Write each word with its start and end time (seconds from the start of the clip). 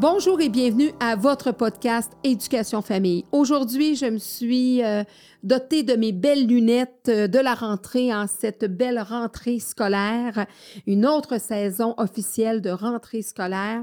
Bonjour 0.00 0.40
et 0.40 0.48
bienvenue 0.48 0.92
à 1.00 1.16
votre 1.16 1.50
podcast 1.50 2.12
Éducation 2.22 2.82
Famille. 2.82 3.24
Aujourd'hui, 3.32 3.96
je 3.96 4.06
me 4.06 4.18
suis 4.18 4.80
euh, 4.84 5.02
dotée 5.42 5.82
de 5.82 5.94
mes 5.94 6.12
belles 6.12 6.46
lunettes 6.46 7.08
euh, 7.08 7.26
de 7.26 7.40
la 7.40 7.54
rentrée 7.54 8.14
en 8.14 8.28
cette 8.28 8.64
belle 8.64 9.00
rentrée 9.00 9.58
scolaire, 9.58 10.46
une 10.86 11.04
autre 11.04 11.40
saison 11.40 11.94
officielle 11.96 12.60
de 12.60 12.70
rentrée 12.70 13.22
scolaire. 13.22 13.82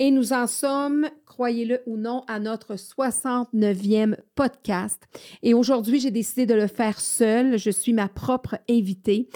Et 0.00 0.10
nous 0.10 0.32
en 0.32 0.48
sommes 0.48 1.08
croyez-le 1.32 1.80
ou 1.86 1.96
non, 1.96 2.24
à 2.28 2.38
notre 2.38 2.74
69e 2.74 4.16
podcast. 4.34 5.02
Et 5.42 5.54
aujourd'hui, 5.54 5.98
j'ai 5.98 6.10
décidé 6.10 6.44
de 6.44 6.54
le 6.54 6.66
faire 6.66 7.00
seule. 7.00 7.56
Je 7.56 7.70
suis 7.70 7.94
ma 7.94 8.08
propre 8.08 8.58
invitée. 8.68 9.28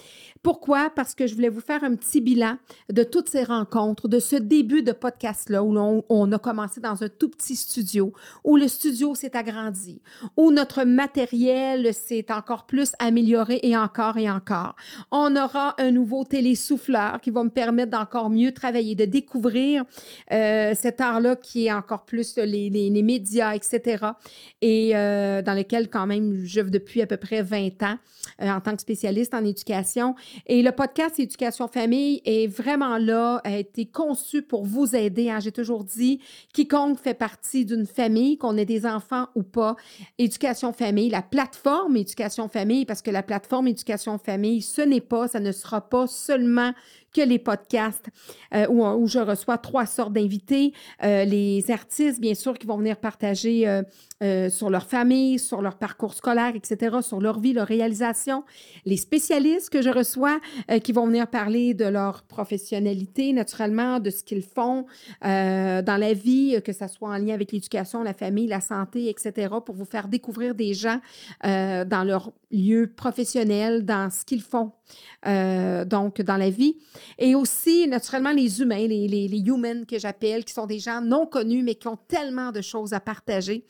Pourquoi? 0.46 0.90
Parce 0.94 1.16
que 1.16 1.26
je 1.26 1.34
voulais 1.34 1.48
vous 1.48 1.60
faire 1.60 1.82
un 1.82 1.96
petit 1.96 2.20
bilan 2.20 2.56
de 2.88 3.02
toutes 3.02 3.28
ces 3.28 3.42
rencontres, 3.42 4.06
de 4.06 4.20
ce 4.20 4.36
début 4.36 4.84
de 4.84 4.92
podcast-là 4.92 5.64
où 5.64 5.76
on, 6.08 6.30
a 6.32 6.38
commencé 6.38 6.80
dans 6.80 7.02
un 7.02 7.08
tout 7.08 7.28
petit 7.30 7.56
studio, 7.56 8.12
où 8.44 8.56
le 8.56 8.68
studio 8.68 9.16
s'est 9.16 9.36
agrandi, 9.36 10.00
où 10.36 10.52
notre 10.52 10.84
matériel 10.84 11.92
s'est 11.92 12.26
encore 12.30 12.66
plus 12.66 12.92
amélioré 13.00 13.58
et 13.64 13.76
encore 13.76 14.18
et 14.18 14.30
encore. 14.30 14.76
On 15.10 15.34
aura 15.34 15.74
un 15.80 15.90
nouveau 15.90 16.22
télésouffleur 16.22 17.20
qui 17.20 17.32
va 17.32 17.42
me 17.42 17.50
permettre 17.50 17.90
d'encore 17.90 18.30
mieux 18.30 18.52
travailler, 18.52 18.94
de 18.94 19.04
découvrir 19.04 19.82
euh, 20.30 20.74
cet 20.76 21.00
art-là 21.00 21.34
qui 21.34 21.66
est 21.66 21.72
encore 21.72 22.04
plus 22.04 22.36
les, 22.36 22.70
les, 22.70 23.02
médias, 23.02 23.56
etc. 23.56 24.10
Et 24.62 24.92
euh, 24.94 25.42
dans 25.42 25.54
lequel 25.54 25.90
quand 25.90 26.06
même 26.06 26.44
j'œuvre 26.44 26.70
depuis 26.70 27.02
à 27.02 27.08
peu 27.08 27.16
près 27.16 27.42
20 27.42 27.82
ans 27.82 27.98
euh, 28.42 28.48
en 28.48 28.60
tant 28.60 28.76
que 28.76 28.82
spécialiste 28.82 29.34
en 29.34 29.44
éducation. 29.44 30.14
Et 30.46 30.62
le 30.62 30.72
podcast 30.72 31.18
Éducation 31.18 31.68
Famille 31.68 32.20
est 32.24 32.46
vraiment 32.46 32.98
là, 32.98 33.40
a 33.44 33.56
été 33.56 33.86
conçu 33.86 34.42
pour 34.42 34.64
vous 34.64 34.94
aider. 34.94 35.30
Hein. 35.30 35.40
J'ai 35.40 35.52
toujours 35.52 35.84
dit, 35.84 36.20
quiconque 36.52 36.98
fait 36.98 37.14
partie 37.14 37.64
d'une 37.64 37.86
famille, 37.86 38.36
qu'on 38.36 38.56
ait 38.56 38.64
des 38.64 38.86
enfants 38.86 39.28
ou 39.34 39.42
pas, 39.42 39.76
Éducation 40.18 40.72
Famille, 40.72 41.08
la 41.08 41.22
plateforme 41.22 41.96
Éducation 41.96 42.48
Famille, 42.48 42.84
parce 42.84 43.02
que 43.02 43.10
la 43.10 43.22
plateforme 43.22 43.68
Éducation 43.68 44.18
Famille, 44.18 44.62
ce 44.62 44.82
n'est 44.82 45.00
pas, 45.00 45.28
ça 45.28 45.40
ne 45.40 45.52
sera 45.52 45.80
pas 45.80 46.06
seulement 46.06 46.72
que 47.14 47.22
les 47.22 47.38
podcasts 47.38 48.06
euh, 48.54 48.66
où, 48.68 49.06
je 49.06 49.18
reçois 49.18 49.58
trois 49.58 49.86
sortes 49.86 50.12
d'invités. 50.12 50.72
Euh, 51.02 51.24
les 51.24 51.70
artistes, 51.70 52.20
bien 52.20 52.34
sûr, 52.34 52.58
qui 52.58 52.66
vont 52.66 52.76
venir 52.76 52.96
partager 52.96 53.66
euh, 54.22 54.50
sur 54.50 54.70
leur 54.70 54.86
famille, 54.86 55.38
sur 55.38 55.62
leur 55.62 55.76
parcours 55.76 56.14
scolaire, 56.14 56.52
etc., 56.54 56.98
sur 57.02 57.20
leur 57.20 57.40
vie, 57.40 57.52
leur 57.52 57.66
réalisation. 57.66 58.44
Les 58.84 58.96
spécialistes 58.96 59.70
que 59.70 59.82
je 59.82 59.90
reçois 59.90 60.40
qui 60.82 60.92
vont 60.92 61.06
venir 61.06 61.26
parler 61.26 61.74
de 61.74 61.84
leur 61.84 62.22
professionnalité, 62.22 63.32
naturellement, 63.32 64.00
de 64.00 64.10
ce 64.10 64.22
qu'ils 64.22 64.42
font 64.42 64.86
dans 65.22 66.00
la 66.00 66.12
vie, 66.12 66.60
que 66.64 66.72
ce 66.72 66.88
soit 66.88 67.10
en 67.10 67.18
lien 67.18 67.34
avec 67.34 67.52
l'éducation, 67.52 68.02
la 68.02 68.14
famille, 68.14 68.46
la 68.46 68.60
santé, 68.60 69.08
etc., 69.10 69.54
pour 69.64 69.74
vous 69.74 69.84
faire 69.84 70.08
découvrir 70.08 70.54
des 70.54 70.74
gens 70.74 71.00
dans 71.42 72.06
leur 72.06 72.32
lieu 72.50 72.90
professionnel, 72.94 73.84
dans 73.84 74.10
ce 74.10 74.24
qu'ils 74.24 74.42
font, 74.42 74.72
donc 75.24 76.20
dans 76.22 76.36
la 76.36 76.50
vie. 76.50 76.76
Et 77.18 77.34
aussi, 77.34 77.86
naturellement, 77.88 78.32
les 78.32 78.60
humains, 78.60 78.86
les, 78.86 79.08
les, 79.08 79.28
les 79.28 79.38
humans 79.38 79.84
que 79.86 79.98
j'appelle, 79.98 80.44
qui 80.44 80.52
sont 80.52 80.66
des 80.66 80.78
gens 80.78 81.00
non 81.00 81.26
connus, 81.26 81.62
mais 81.62 81.74
qui 81.74 81.88
ont 81.88 81.98
tellement 82.08 82.52
de 82.52 82.60
choses 82.60 82.92
à 82.92 83.00
partager. 83.00 83.64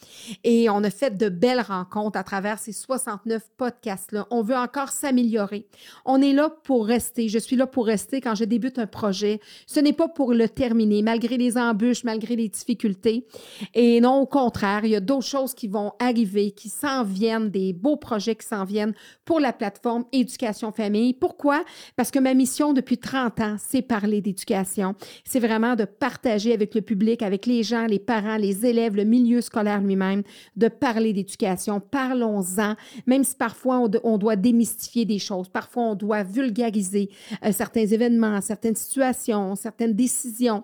Et 0.45 0.69
on 0.71 0.83
a 0.85 0.91
fait 0.91 1.17
de 1.17 1.29
belles 1.29 1.61
rencontres 1.61 2.19
à 2.19 2.25
travers 2.25 2.59
ces 2.59 2.73
69 2.73 3.43
podcasts-là. 3.57 4.27
On 4.31 4.43
veut 4.43 4.57
encore 4.57 4.91
s'améliorer. 4.91 5.67
On 6.05 6.21
est 6.23 6.33
là 6.33 6.51
pour 6.65 6.87
rester. 6.87 7.29
Je 7.29 7.39
suis 7.39 7.57
là 7.57 7.67
pour 7.67 7.87
rester 7.87 8.21
quand 8.21 8.35
je 8.35 8.45
débute 8.45 8.79
un 8.79 8.87
projet. 8.87 9.41
Ce 9.67 9.81
n'est 9.81 9.93
pas 9.93 10.09
pour 10.09 10.33
le 10.33 10.49
terminer, 10.49 11.03
malgré 11.03 11.37
les 11.37 11.57
embûches, 11.57 12.05
malgré 12.05 12.37
les 12.37 12.49
difficultés. 12.49 13.27
Et 13.75 14.01
non, 14.01 14.21
au 14.21 14.27
contraire, 14.27 14.85
il 14.85 14.91
y 14.91 14.97
a 14.97 15.01
d'autres 15.01 15.27
choses 15.27 15.55
qui 15.55 15.69
vont 15.69 15.93
arriver, 15.99 16.51
qui 16.51 16.69
s'en 16.69 17.05
viennent, 17.05 17.51
des 17.51 17.73
beaux 17.73 17.97
projets 17.97 18.37
qui 18.37 18.47
s'en 18.47 18.65
viennent 18.65 18.95
pour 19.25 19.41
la 19.41 19.53
plateforme 19.53 20.05
Éducation 20.13 20.73
Famille. 20.73 21.15
Pourquoi? 21.15 21.65
Parce 21.97 22.11
que 22.11 22.19
ma 22.19 22.35
mission 22.35 22.73
depuis 22.73 22.99
30 22.99 23.16
c'est 23.59 23.83
parler 23.83 24.21
d'éducation. 24.21 24.95
C'est 25.25 25.41
vraiment 25.41 25.77
de 25.77 25.85
partager 25.85 26.53
avec 26.53 26.75
le 26.75 26.81
public, 26.81 27.23
avec 27.23 27.47
les 27.47 27.63
gens, 27.63 27.87
les 27.87 27.99
parents, 27.99 28.37
les 28.37 28.67
élèves, 28.67 28.97
le 28.97 29.05
milieu 29.05 29.41
scolaire 29.41 29.81
lui-même, 29.81 30.23
de 30.57 30.69
parler 30.69 31.13
d'éducation. 31.13 31.81
Parlons-en, 31.81 32.75
même 33.07 33.25
si 33.25 33.35
parfois 33.35 33.89
on, 34.03 34.19
doit 34.19 34.37
démystifier 34.37 35.05
des 35.05 35.19
choses, 35.19 35.49
parfois 35.49 35.85
on 35.85 35.95
doit 35.95 36.23
vulgariser 36.23 37.11
euh, 37.45 37.53
certains 37.53 37.87
événements, 37.87 38.41
certaines 38.41 38.77
situations, 38.77 39.55
certaines 39.57 39.95
décisions. 39.95 40.63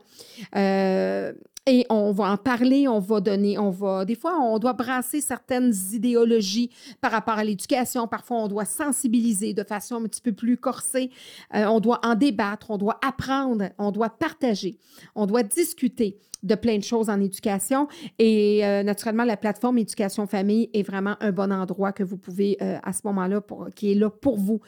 Euh, 0.56 1.32
et 1.66 1.86
on 1.90 2.10
va 2.10 2.32
en 2.32 2.36
parler, 2.36 2.88
on 2.88 2.98
va 2.98 3.20
donner, 3.20 3.56
on 3.56 3.70
va, 3.70 4.04
des 4.04 4.16
fois, 4.16 4.38
on 4.40 4.58
doit 4.58 4.72
brasser 4.72 5.20
certaines 5.20 5.72
idéologies 5.92 6.70
par 7.00 7.12
rapport 7.12 7.34
à 7.38 7.44
l'éducation. 7.44 8.08
Parfois, 8.08 8.38
on 8.38 8.48
doit 8.48 8.64
sensibiliser 8.64 9.54
de 9.54 9.62
façon 9.62 9.96
un 9.96 10.02
petit 10.02 10.20
peu 10.20 10.32
plus 10.32 10.56
corsée. 10.56 11.10
Euh, 11.54 11.66
on 11.66 11.78
doit 11.78 12.00
en 12.04 12.16
débattre, 12.16 12.70
on 12.70 12.78
doit 12.78 12.98
apprendre, 13.06 13.70
on 13.78 13.92
doit 13.92 14.10
partager, 14.10 14.78
on 15.14 15.26
doit 15.26 15.44
discuter 15.44 16.18
de 16.42 16.56
plein 16.56 16.78
de 16.78 16.82
choses 16.82 17.08
en 17.08 17.20
éducation. 17.20 17.86
Et 18.18 18.66
euh, 18.66 18.82
naturellement, 18.82 19.24
la 19.24 19.36
plateforme 19.36 19.78
Éducation 19.78 20.26
Famille 20.26 20.68
est 20.74 20.82
vraiment 20.82 21.14
un 21.20 21.30
bon 21.30 21.52
endroit 21.52 21.92
que 21.92 22.02
vous 22.02 22.16
pouvez, 22.16 22.56
euh, 22.60 22.78
à 22.82 22.92
ce 22.92 23.02
moment-là, 23.04 23.40
qui 23.76 23.92
est 23.92 23.94
là 23.94 24.10
pour 24.10 24.36
vous 24.36 24.60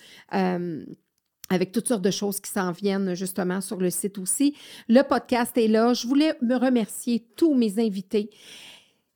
avec 1.50 1.72
toutes 1.72 1.88
sortes 1.88 2.02
de 2.02 2.10
choses 2.10 2.40
qui 2.40 2.50
s'en 2.50 2.72
viennent 2.72 3.14
justement 3.14 3.60
sur 3.60 3.76
le 3.76 3.90
site 3.90 4.18
aussi. 4.18 4.54
Le 4.88 5.02
podcast 5.02 5.56
est 5.56 5.68
là. 5.68 5.92
Je 5.94 6.06
voulais 6.06 6.34
me 6.42 6.56
remercier 6.56 7.24
tous 7.36 7.54
mes 7.54 7.78
invités 7.78 8.30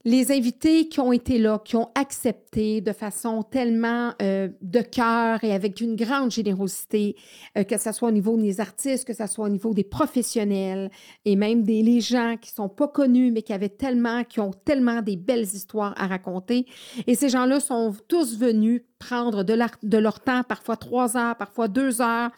les 0.08 0.32
invités 0.32 0.88
qui 0.88 1.00
ont 1.00 1.12
été 1.12 1.38
là, 1.38 1.60
qui 1.62 1.76
ont 1.76 1.90
accepté 1.94 2.80
de 2.80 2.92
façon 2.92 3.42
tellement 3.42 4.14
euh, 4.22 4.48
de 4.62 4.80
cœur 4.80 5.42
et 5.42 5.52
avec 5.52 5.80
une 5.80 5.96
grande 5.96 6.30
générosité, 6.30 7.16
euh, 7.56 7.64
que 7.64 7.76
ce 7.76 7.92
soit 7.92 8.08
au 8.08 8.12
niveau 8.12 8.36
des 8.36 8.60
artistes, 8.60 9.06
que 9.06 9.12
ce 9.12 9.26
soit 9.26 9.44
au 9.44 9.48
niveau 9.50 9.74
des 9.74 9.84
professionnels 9.84 10.90
et 11.24 11.36
même 11.36 11.62
des 11.62 11.82
les 11.82 12.00
gens 12.00 12.36
qui 12.40 12.50
sont 12.50 12.68
pas 12.68 12.88
connus, 12.88 13.32
mais 13.32 13.42
qui 13.42 13.52
avaient 13.52 13.68
tellement, 13.68 14.24
qui 14.24 14.40
ont 14.40 14.52
tellement 14.52 15.02
des 15.02 15.16
belles 15.16 15.42
histoires 15.42 15.94
à 15.96 16.06
raconter. 16.06 16.64
Et 17.06 17.14
ces 17.14 17.28
gens-là 17.28 17.60
sont 17.60 17.94
tous 18.08 18.38
venus 18.38 18.82
prendre 18.98 19.42
de, 19.44 19.56
de, 19.82 19.98
leur 19.98 20.20
temps, 20.20 20.42
parfois 20.42 20.76
trois 20.76 21.16
heures, 21.16 21.36
parfois 21.36 21.68
deux 21.68 22.00
heures, 22.00 22.30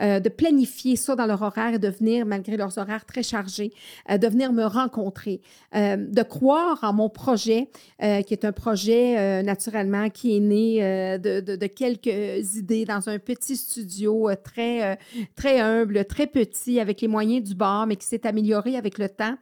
euh, 0.00 0.20
de 0.20 0.28
planifier 0.28 0.96
ça 0.96 1.16
dans 1.16 1.26
leur 1.26 1.42
horaire 1.42 1.74
et 1.74 1.78
de 1.78 1.88
venir, 1.88 2.26
malgré 2.26 2.56
leurs 2.56 2.78
horaires 2.78 3.04
très 3.04 3.22
chargés, 3.22 3.72
de 4.08 4.26
venir 4.26 4.52
me 4.52 4.64
rencontrer, 4.64 5.40
de 5.74 6.22
croire 6.22 6.78
en 6.82 6.92
mon 6.92 7.08
projet, 7.08 7.68
euh, 8.02 8.22
qui 8.22 8.32
est 8.32 8.44
un 8.44 8.52
projet 8.52 9.18
euh, 9.18 9.42
naturellement 9.42 10.08
qui 10.10 10.36
est 10.36 10.40
né 10.40 10.84
euh, 10.84 11.18
de, 11.18 11.66
quelques 11.66 12.54
idées 12.56 12.84
dans 12.84 13.08
un 13.08 13.18
petit 13.18 13.56
studio 13.56 14.30
très, 14.42 14.98
très 15.34 15.60
humble, 15.60 16.04
très 16.04 16.26
petit, 16.26 16.80
avec 16.80 17.00
les 17.00 17.08
moyens 17.08 17.46
du 17.46 17.54
bord, 17.54 17.86
mais 17.86 17.96
qui 17.96 18.06
s'est 18.06 18.26
amélioré 18.26 18.76
avec 18.76 18.98
le 18.98 19.08
temps. 19.08 19.34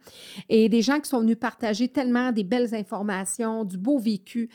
Et 0.49 0.69
des 0.69 0.81
gens 0.81 0.99
qui 0.99 1.09
sont 1.09 1.21
venus 1.21 1.37
partager 1.39 1.87
tellement 1.87 2.31
des 2.31 2.43
belles 2.43 2.73
informations, 2.75 3.63
du 3.63 3.77
beau 3.77 3.97
vécu, 3.97 4.49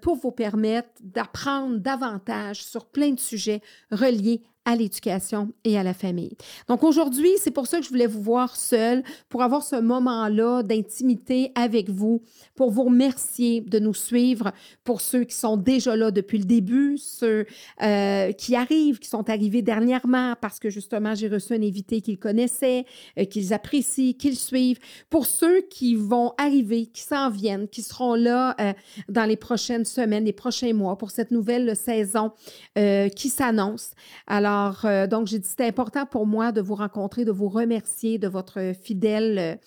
pour 0.00 0.16
vous 0.16 0.32
permettre 0.32 0.88
d'apprendre 1.00 1.51
davantage 1.70 2.62
sur 2.64 2.86
plein 2.86 3.10
de 3.10 3.20
sujets 3.20 3.60
reliés 3.90 4.42
à 4.64 4.76
l'éducation 4.76 5.52
et 5.64 5.76
à 5.76 5.82
la 5.82 5.94
famille. 5.94 6.36
Donc 6.68 6.84
aujourd'hui, 6.84 7.30
c'est 7.38 7.50
pour 7.50 7.66
ça 7.66 7.78
que 7.78 7.84
je 7.84 7.88
voulais 7.88 8.06
vous 8.06 8.22
voir 8.22 8.56
seul, 8.56 9.02
pour 9.28 9.42
avoir 9.42 9.62
ce 9.62 9.76
moment-là 9.76 10.62
d'intimité 10.62 11.50
avec 11.54 11.90
vous, 11.90 12.22
pour 12.54 12.70
vous 12.70 12.84
remercier 12.84 13.60
de 13.60 13.78
nous 13.78 13.94
suivre, 13.94 14.52
pour 14.84 15.00
ceux 15.00 15.24
qui 15.24 15.34
sont 15.34 15.56
déjà 15.56 15.96
là 15.96 16.10
depuis 16.10 16.38
le 16.38 16.44
début, 16.44 16.96
ceux 16.96 17.46
euh, 17.82 18.32
qui 18.32 18.54
arrivent, 18.54 19.00
qui 19.00 19.08
sont 19.08 19.28
arrivés 19.28 19.62
dernièrement 19.62 20.34
parce 20.40 20.58
que 20.58 20.70
justement 20.70 21.14
j'ai 21.14 21.28
reçu 21.28 21.54
un 21.54 21.62
invité 21.62 22.00
qu'ils 22.00 22.18
connaissaient, 22.18 22.84
euh, 23.18 23.24
qu'ils 23.24 23.52
apprécient, 23.52 24.14
qu'ils 24.14 24.36
suivent, 24.36 24.78
pour 25.10 25.26
ceux 25.26 25.62
qui 25.62 25.96
vont 25.96 26.32
arriver, 26.38 26.86
qui 26.86 27.02
s'en 27.02 27.30
viennent, 27.30 27.66
qui 27.68 27.82
seront 27.82 28.14
là 28.14 28.54
euh, 28.60 28.72
dans 29.08 29.24
les 29.24 29.36
prochaines 29.36 29.84
semaines, 29.84 30.24
les 30.24 30.32
prochains 30.32 30.72
mois 30.72 30.96
pour 30.96 31.10
cette 31.10 31.30
nouvelle 31.30 31.74
saison 31.76 32.32
qui 32.74 33.28
s'annonce. 33.28 33.92
Alors 34.26 34.51
alors, 34.52 34.84
euh, 34.84 35.06
donc, 35.06 35.28
j'ai 35.28 35.38
dit, 35.38 35.48
c'était 35.48 35.66
important 35.66 36.04
pour 36.04 36.26
moi 36.26 36.52
de 36.52 36.60
vous 36.60 36.74
rencontrer, 36.74 37.24
de 37.24 37.32
vous 37.32 37.48
remercier 37.48 38.18
de 38.18 38.28
votre 38.28 38.72
fidèle 38.78 39.58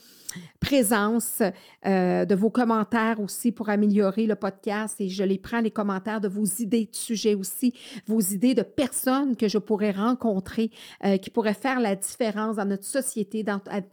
présence, 0.60 1.44
euh, 1.86 2.26
de 2.26 2.34
vos 2.34 2.50
commentaires 2.50 3.20
aussi 3.20 3.52
pour 3.52 3.70
améliorer 3.70 4.26
le 4.26 4.36
podcast. 4.36 5.00
Et 5.00 5.10
je 5.10 5.24
les 5.24 5.38
prends, 5.38 5.62
les 5.62 5.70
commentaires 5.70 6.20
de 6.20 6.28
vos 6.28 6.46
idées 6.46 6.90
de 6.92 6.96
sujets 6.96 7.36
aussi, 7.36 7.74
vos 8.08 8.20
idées 8.20 8.56
de 8.56 8.64
personnes 8.64 9.36
que 9.36 9.48
je 9.48 9.60
pourrais 9.60 9.92
rencontrer, 9.92 10.72
euh, 11.04 11.18
qui 11.18 11.30
pourraient 11.30 11.54
faire 11.54 11.80
la 11.80 11.96
différence 11.96 12.56
dans 12.56 12.66
notre 12.66 12.86
société, 12.86 13.46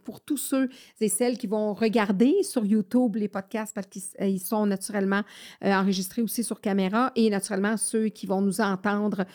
pour 0.03 0.21
tous 0.21 0.37
ceux 0.37 0.69
et 0.99 1.09
celles 1.09 1.37
qui 1.37 1.47
vont 1.47 1.73
regarder 1.73 2.41
sur 2.41 2.65
YouTube 2.65 3.17
les 3.17 3.27
podcasts 3.27 3.75
parce 3.75 3.87
qu'ils 3.87 4.39
sont 4.39 4.65
naturellement 4.65 5.21
enregistrés 5.61 6.21
aussi 6.21 6.43
sur 6.43 6.59
caméra 6.59 7.11
et 7.15 7.29
naturellement 7.29 7.77
ceux 7.77 8.07
qui 8.07 8.25
vont 8.25 8.41
nous 8.41 8.61
entendre 8.61 9.25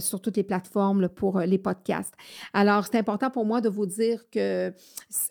sur 0.00 0.20
toutes 0.20 0.36
les 0.36 0.42
plateformes 0.42 1.08
pour 1.08 1.40
les 1.40 1.58
podcasts. 1.58 2.14
Alors, 2.52 2.86
c'est 2.86 2.98
important 2.98 3.30
pour 3.30 3.44
moi 3.44 3.60
de 3.60 3.68
vous 3.68 3.86
dire 3.86 4.28
que 4.30 4.72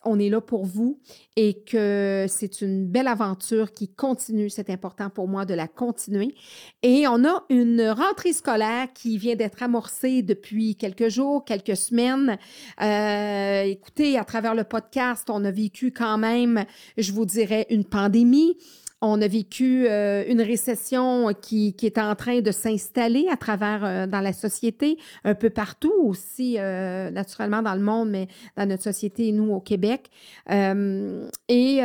on 0.03 0.19
est 0.19 0.29
là 0.29 0.41
pour 0.41 0.65
vous 0.65 0.99
et 1.35 1.61
que 1.63 2.25
c'est 2.29 2.61
une 2.61 2.85
belle 2.85 3.07
aventure 3.07 3.73
qui 3.73 3.87
continue. 3.87 4.49
C'est 4.49 4.69
important 4.69 5.09
pour 5.09 5.27
moi 5.27 5.45
de 5.45 5.53
la 5.53 5.67
continuer. 5.67 6.35
Et 6.83 7.07
on 7.07 7.25
a 7.25 7.43
une 7.49 7.89
rentrée 7.89 8.33
scolaire 8.33 8.87
qui 8.93 9.17
vient 9.17 9.35
d'être 9.35 9.63
amorcée 9.63 10.21
depuis 10.21 10.75
quelques 10.75 11.09
jours, 11.09 11.43
quelques 11.43 11.77
semaines. 11.77 12.37
Euh, 12.81 13.63
écoutez, 13.63 14.17
à 14.17 14.23
travers 14.23 14.55
le 14.55 14.63
podcast, 14.63 15.29
on 15.29 15.43
a 15.45 15.51
vécu 15.51 15.91
quand 15.91 16.17
même, 16.17 16.65
je 16.97 17.11
vous 17.11 17.25
dirais, 17.25 17.65
une 17.69 17.85
pandémie. 17.85 18.57
On 19.05 19.21
a 19.21 19.27
vécu 19.27 19.85
euh, 19.89 20.23
une 20.29 20.41
récession 20.41 21.33
qui, 21.41 21.75
est 21.83 21.97
en 21.97 22.15
train 22.15 22.39
de 22.39 22.51
s'installer 22.51 23.27
à 23.29 23.35
travers 23.35 23.83
euh, 23.83 24.07
dans 24.07 24.21
la 24.21 24.31
société, 24.31 24.97
un 25.25 25.35
peu 25.35 25.49
partout 25.49 25.91
aussi, 26.05 26.55
euh, 26.57 27.11
naturellement 27.11 27.61
dans 27.61 27.75
le 27.75 27.81
monde, 27.81 28.11
mais 28.11 28.29
dans 28.55 28.65
notre 28.65 28.83
société, 28.83 29.33
nous, 29.33 29.51
au 29.51 29.59
Québec. 29.59 30.09
et 30.49 31.81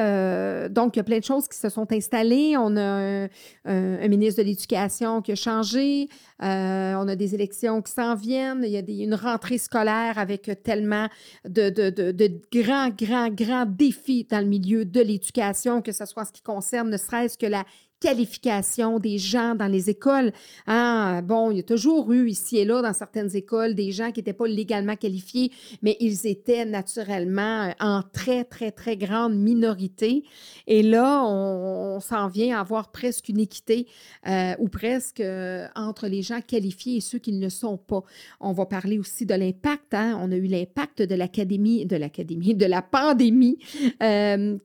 donc, 0.71 0.95
il 0.95 0.99
y 0.99 1.01
a 1.01 1.05
plein 1.05 1.19
de 1.19 1.25
choses 1.25 1.49
qui 1.49 1.59
se 1.59 1.69
sont 1.69 1.93
installées. 1.93 2.55
On 2.57 2.77
a 2.77 3.27
un, 3.65 4.09
ministre 4.09 4.41
de 4.41 4.47
l'Éducation 4.47 5.21
qui 5.21 5.33
a 5.33 5.35
changé. 5.35 6.09
on 6.41 7.09
a 7.09 7.17
des 7.17 7.35
élections 7.35 7.83
qui 7.83 7.91
s'en 7.91 8.15
viennent. 8.15 8.63
Il 8.65 8.71
y 8.71 8.77
a 8.77 9.05
une 9.05 9.15
rentrée 9.15 9.59
scolaire 9.59 10.19
avec 10.19 10.51
tellement 10.63 11.09
de, 11.45 11.69
de, 11.71 11.91
de, 11.91 12.13
de 12.13 12.31
grands, 12.53 12.91
grands, 12.91 13.31
grands 13.31 13.67
défis 13.67 14.27
dans 14.31 14.41
le 14.41 14.47
milieu 14.47 14.85
de 14.85 15.01
l'éducation, 15.01 15.83
que 15.83 15.93
ce 15.93 16.07
soit 16.07 16.25
ce 16.25 16.33
qui 16.33 16.43
concerne 16.43 16.91
serait-ce 17.09 17.39
que 17.39 17.47
la 17.47 17.65
qualification 18.01 18.99
des 18.99 19.19
gens 19.19 19.55
dans 19.55 19.67
les 19.67 19.91
écoles. 19.91 20.33
Hein? 20.67 21.23
Bon, 21.23 21.51
il 21.51 21.59
y 21.59 21.61
a 21.61 21.65
toujours 21.65 22.13
eu 22.13 22.29
ici 22.29 22.59
et 22.59 22.65
là 22.65 22.83
dans 22.83 22.93
certaines 22.93 23.35
écoles 23.35 23.75
des 23.75 23.91
gens 23.91 24.13
qui 24.13 24.21
n'étaient 24.21 24.33
pas 24.33 24.47
légalement 24.47 24.97
qualifiés, 24.97 25.51
mais 25.83 25.97
ils 26.01 26.27
étaient 26.27 26.65
naturellement 26.65 27.73
en 27.81 28.03
très, 28.13 28.45
très, 28.45 28.71
très 28.71 28.97
grande 28.97 29.37
minorité. 29.37 30.25
Et 30.67 30.83
là, 30.83 31.25
on, 31.25 32.01
s'en 32.01 32.29
vient 32.29 32.57
à 32.57 32.61
avoir 32.61 32.93
presque 32.93 33.29
une 33.29 33.41
équité 33.41 33.87
euh, 34.29 34.55
ou 34.61 34.69
presque 34.69 35.21
euh, 35.21 35.67
entre 35.75 36.07
les 36.07 36.23
gens 36.23 36.41
qualifiés 36.41 36.99
et 36.99 37.01
ceux 37.01 37.19
qui 37.19 37.33
ne 37.33 37.41
le 37.41 37.51
sont 37.51 37.77
pas. 37.77 38.03
On 38.41 38.53
va 38.53 38.67
parler 38.67 38.99
aussi 38.99 39.27
de 39.27 39.35
l'impact. 39.35 39.95
Hein? 39.95 40.19
On 40.23 40.31
a 40.31 40.37
eu 40.37 40.47
l'impact 40.47 41.03
de 41.03 41.15
l'académie, 41.15 41.87
de 41.87 41.97
l'académie, 41.97 42.55
de 42.55 42.67
la 42.67 42.83
pandémie, 42.83 43.59
euh, 44.03 44.57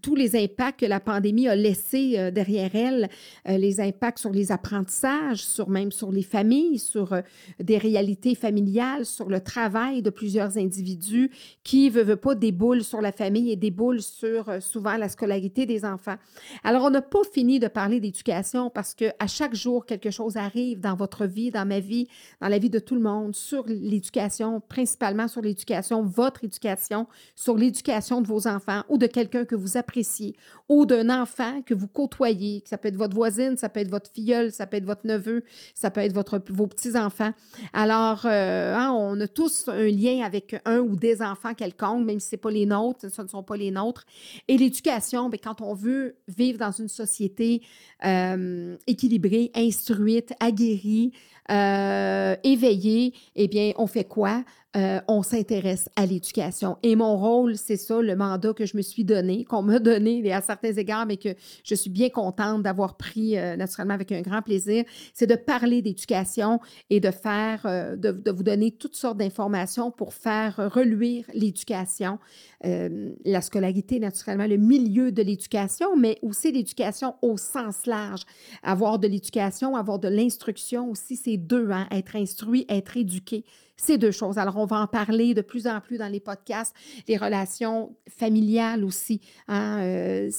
tous 0.00 0.14
les 0.14 0.36
impacts 0.36 0.80
que 0.80 0.86
la 0.86 1.00
pandémie 1.00 1.48
a 1.48 1.54
laissés 1.54 2.29
derrière 2.30 2.74
elle 2.74 3.08
euh, 3.48 3.56
les 3.56 3.80
impacts 3.80 4.18
sur 4.18 4.30
les 4.30 4.52
apprentissages, 4.52 5.44
sur 5.44 5.68
même 5.68 5.92
sur 5.92 6.12
les 6.12 6.22
familles, 6.22 6.78
sur 6.78 7.12
euh, 7.12 7.20
des 7.58 7.78
réalités 7.78 8.34
familiales, 8.34 9.06
sur 9.06 9.28
le 9.28 9.40
travail 9.40 10.02
de 10.02 10.10
plusieurs 10.10 10.56
individus 10.58 11.30
qui, 11.64 11.90
veut, 11.90 12.02
veut 12.02 12.16
pas, 12.16 12.34
déboulent 12.34 12.84
sur 12.84 13.00
la 13.00 13.12
famille 13.12 13.50
et 13.50 13.56
déboulent 13.56 14.02
sur 14.02 14.48
euh, 14.48 14.60
souvent 14.60 14.96
la 14.96 15.08
scolarité 15.08 15.66
des 15.66 15.84
enfants. 15.84 16.16
Alors, 16.64 16.84
on 16.84 16.90
n'a 16.90 17.02
pas 17.02 17.24
fini 17.32 17.58
de 17.58 17.68
parler 17.68 18.00
d'éducation 18.00 18.70
parce 18.70 18.94
que 18.94 19.06
à 19.18 19.26
chaque 19.26 19.54
jour, 19.54 19.86
quelque 19.86 20.10
chose 20.10 20.36
arrive 20.36 20.80
dans 20.80 20.94
votre 20.94 21.26
vie, 21.26 21.50
dans 21.50 21.66
ma 21.66 21.80
vie, 21.80 22.08
dans 22.40 22.48
la 22.48 22.58
vie 22.58 22.70
de 22.70 22.78
tout 22.78 22.94
le 22.94 23.02
monde, 23.02 23.34
sur 23.34 23.64
l'éducation, 23.66 24.60
principalement 24.60 25.28
sur 25.28 25.42
l'éducation, 25.42 26.02
votre 26.02 26.44
éducation, 26.44 27.06
sur 27.34 27.56
l'éducation 27.56 28.20
de 28.20 28.26
vos 28.26 28.46
enfants 28.46 28.82
ou 28.88 28.98
de 28.98 29.06
quelqu'un 29.06 29.44
que 29.44 29.54
vous 29.54 29.76
appréciez 29.76 30.36
ou 30.68 30.86
d'un 30.86 31.10
enfant 31.10 31.62
que 31.62 31.74
vous 31.74 31.88
côtoyez 31.88 32.19
ça 32.64 32.78
peut 32.78 32.88
être 32.88 32.96
votre 32.96 33.14
voisine, 33.14 33.56
ça 33.56 33.68
peut 33.68 33.80
être 33.80 33.90
votre 33.90 34.10
filleule, 34.10 34.52
ça 34.52 34.66
peut 34.66 34.76
être 34.76 34.84
votre 34.84 35.06
neveu, 35.06 35.42
ça 35.74 35.90
peut 35.90 36.00
être 36.00 36.12
votre, 36.12 36.40
vos 36.50 36.66
petits-enfants. 36.66 37.32
Alors, 37.72 38.22
euh, 38.24 38.74
hein, 38.74 38.92
on 38.92 39.20
a 39.20 39.28
tous 39.28 39.68
un 39.68 39.86
lien 39.88 40.24
avec 40.24 40.60
un 40.64 40.78
ou 40.78 40.96
des 40.96 41.22
enfants 41.22 41.54
quelconques, 41.54 42.04
même 42.04 42.20
si 42.20 42.30
ce 42.30 42.36
pas 42.36 42.50
les 42.50 42.66
nôtres, 42.66 43.10
ce 43.10 43.22
ne 43.22 43.28
sont 43.28 43.42
pas 43.42 43.56
les 43.56 43.70
nôtres. 43.70 44.04
Et 44.48 44.56
l'éducation, 44.56 45.28
bien, 45.28 45.40
quand 45.42 45.60
on 45.60 45.74
veut 45.74 46.16
vivre 46.28 46.58
dans 46.58 46.72
une 46.72 46.88
société 46.88 47.62
euh, 48.04 48.76
équilibrée, 48.86 49.50
instruite, 49.54 50.32
aguerrie, 50.40 51.12
euh, 51.50 52.36
éveillée, 52.44 53.12
eh 53.34 53.48
bien, 53.48 53.72
on 53.76 53.86
fait 53.86 54.04
quoi? 54.04 54.44
Euh, 54.76 55.00
on 55.08 55.24
s'intéresse 55.24 55.88
à 55.96 56.06
l'éducation. 56.06 56.78
Et 56.84 56.94
mon 56.94 57.16
rôle, 57.16 57.56
c'est 57.56 57.76
ça, 57.76 58.00
le 58.00 58.14
mandat 58.14 58.52
que 58.52 58.66
je 58.66 58.76
me 58.76 58.82
suis 58.82 59.02
donné, 59.02 59.44
qu'on 59.44 59.62
m'a 59.62 59.80
donné 59.80 60.32
à 60.32 60.40
certains 60.42 60.72
égards, 60.72 61.06
mais 61.06 61.16
que 61.16 61.30
je 61.64 61.74
suis 61.74 61.90
bien 61.90 62.08
contente 62.08 62.62
d'avoir 62.62 62.96
pris 62.96 63.36
euh, 63.36 63.56
naturellement 63.56 63.94
avec 63.94 64.12
un 64.12 64.20
grand 64.20 64.42
plaisir, 64.42 64.84
c'est 65.12 65.26
de 65.26 65.34
parler 65.34 65.82
d'éducation 65.82 66.60
et 66.88 67.00
de 67.00 67.10
faire, 67.10 67.62
euh, 67.64 67.96
de, 67.96 68.30
vous 68.30 68.44
donner 68.44 68.70
toutes 68.70 68.94
sortes 68.94 69.18
d'informations 69.18 69.90
pour 69.90 70.14
faire 70.14 70.70
reluire 70.72 71.24
l'éducation, 71.34 72.20
la 72.62 73.40
scolarité, 73.40 73.98
naturellement, 73.98 74.46
le 74.46 74.56
milieu 74.56 75.10
de 75.10 75.22
l'éducation, 75.22 75.96
mais 75.96 76.18
aussi 76.22 76.52
l'éducation 76.52 77.16
au 77.22 77.36
sens 77.36 77.86
large. 77.86 78.22
Avoir 78.62 78.98
de 78.98 79.08
l'éducation, 79.08 79.74
avoir 79.74 79.98
de 79.98 80.08
l'instruction 80.08 80.90
aussi, 80.90 81.16
c'est 81.16 81.38
deux, 81.38 81.70
hein, 81.70 81.88
être 81.90 82.14
instruit, 82.14 82.66
être 82.68 82.96
éduqué 82.96 83.44
ces 83.80 83.98
deux 83.98 84.10
choses. 84.10 84.38
Alors, 84.38 84.56
on 84.56 84.66
va 84.66 84.80
en 84.80 84.86
parler 84.86 85.34
de 85.34 85.40
plus 85.40 85.66
en 85.66 85.80
plus 85.80 85.98
dans 85.98 86.08
les 86.08 86.20
podcasts, 86.20 86.74
les 87.08 87.16
relations 87.16 87.96
familiales 88.08 88.84
aussi. 88.84 89.20
Hein, 89.48 89.80
euh, 89.80 90.30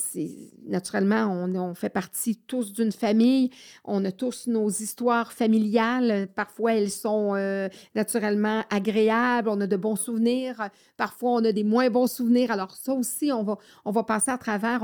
naturellement, 0.68 1.28
on, 1.28 1.74
fait 1.74 1.90
partie 1.90 2.36
tous 2.36 2.74
d'une 2.74 2.92
famille, 2.92 3.50
on 3.84 4.04
a 4.06 4.12
tous 4.12 4.48
nos 4.48 4.70
histoires 4.70 5.34
familiales. 5.34 6.28
Parfois, 6.36 6.76
elles 6.76 6.92
sont 6.92 7.34
euh, 7.36 7.68
naturellement 7.96 8.64
agréables, 8.70 9.50
on 9.50 9.60
a 9.62 9.68
de 9.68 9.78
bons 9.78 9.96
souvenirs, 9.96 10.70
parfois, 10.98 11.32
on 11.32 11.46
a 11.46 11.52
des 11.52 11.64
moins 11.64 11.90
bons 11.90 12.12
souvenirs. 12.12 12.52
Alors, 12.52 12.76
ça 12.76 12.94
aussi, 12.94 13.32
on 13.32 13.44
va, 13.44 13.58
on 13.86 13.92
va 13.92 14.04
passer 14.04 14.32
à 14.32 14.38
travers 14.38 14.84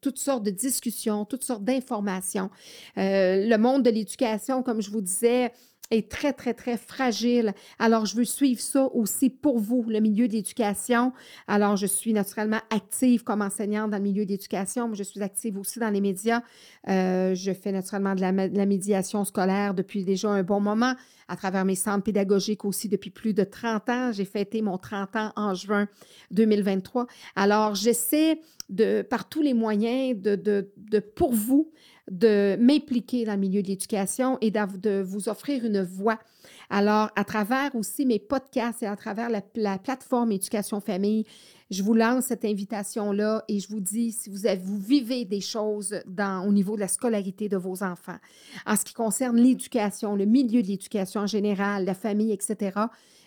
toutes 0.00 0.18
sortes 0.18 0.42
de 0.42 0.50
discussions, 0.50 1.24
toutes 1.24 1.44
sortes 1.44 1.64
d'informations. 1.64 2.50
Euh, 2.98 3.46
le 3.46 3.56
monde 3.56 3.82
de 3.82 3.90
l'éducation, 3.90 4.62
comme 4.62 4.82
je 4.82 4.90
vous 4.90 5.00
disais, 5.00 5.52
est 5.90 6.10
très, 6.10 6.32
très, 6.32 6.54
très 6.54 6.76
fragile. 6.76 7.52
Alors, 7.78 8.06
je 8.06 8.16
veux 8.16 8.24
suivre 8.24 8.60
ça 8.60 8.86
aussi 8.94 9.30
pour 9.30 9.58
vous, 9.58 9.84
le 9.88 10.00
milieu 10.00 10.28
de 10.28 10.32
l'éducation. 10.32 11.12
Alors, 11.46 11.76
je 11.76 11.86
suis 11.86 12.12
naturellement 12.12 12.60
active 12.70 13.22
comme 13.22 13.42
enseignante 13.42 13.90
dans 13.90 13.98
le 13.98 14.02
milieu 14.02 14.24
de 14.24 14.30
l'éducation, 14.30 14.88
mais 14.88 14.96
je 14.96 15.02
suis 15.02 15.22
active 15.22 15.58
aussi 15.58 15.78
dans 15.78 15.90
les 15.90 16.00
médias. 16.00 16.42
Euh, 16.88 17.34
je 17.34 17.52
fais 17.52 17.72
naturellement 17.72 18.14
de 18.14 18.20
la, 18.20 18.32
médiation 18.66 19.24
scolaire 19.24 19.74
depuis 19.74 20.04
déjà 20.04 20.30
un 20.30 20.42
bon 20.42 20.60
moment 20.60 20.94
à 21.28 21.36
travers 21.36 21.64
mes 21.64 21.74
centres 21.74 22.04
pédagogiques 22.04 22.64
aussi 22.64 22.88
depuis 22.88 23.10
plus 23.10 23.34
de 23.34 23.44
30 23.44 23.88
ans. 23.88 24.12
J'ai 24.12 24.24
fêté 24.24 24.62
mon 24.62 24.78
30 24.78 25.16
ans 25.16 25.32
en 25.36 25.54
juin 25.54 25.86
2023. 26.30 27.06
Alors, 27.36 27.74
j'essaie 27.74 28.40
de, 28.70 29.02
par 29.02 29.28
tous 29.28 29.42
les 29.42 29.54
moyens 29.54 30.20
de, 30.20 30.36
de, 30.36 30.70
de 30.76 30.98
pour 30.98 31.32
vous, 31.32 31.70
de 32.10 32.56
m'impliquer 32.60 33.24
dans 33.24 33.34
le 33.34 33.40
milieu 33.40 33.62
de 33.62 33.68
l'éducation 33.68 34.38
et 34.40 34.50
de 34.50 35.02
vous 35.02 35.28
offrir 35.28 35.64
une 35.64 35.82
voix. 35.82 36.18
Alors, 36.70 37.10
à 37.16 37.24
travers 37.24 37.74
aussi 37.74 38.04
mes 38.04 38.18
podcasts 38.18 38.82
et 38.82 38.86
à 38.86 38.96
travers 38.96 39.30
la, 39.30 39.78
plateforme 39.78 40.32
Éducation 40.32 40.80
Famille, 40.80 41.24
je 41.70 41.82
vous 41.82 41.94
lance 41.94 42.26
cette 42.26 42.44
invitation-là 42.44 43.44
et 43.48 43.58
je 43.58 43.68
vous 43.68 43.80
dis, 43.80 44.12
si 44.12 44.30
vous, 44.30 44.78
vivez 44.78 45.24
des 45.24 45.40
choses 45.40 45.98
au 46.06 46.52
niveau 46.52 46.74
de 46.76 46.80
la 46.80 46.88
scolarité 46.88 47.48
de 47.48 47.56
vos 47.56 47.82
enfants, 47.82 48.18
en 48.66 48.76
ce 48.76 48.84
qui 48.84 48.94
concerne 48.94 49.36
l'éducation, 49.36 50.14
le 50.14 50.26
milieu 50.26 50.62
de 50.62 50.68
l'éducation 50.68 51.22
en 51.22 51.26
général, 51.26 51.84
la 51.84 51.94
famille, 51.94 52.32
etc., 52.32 52.72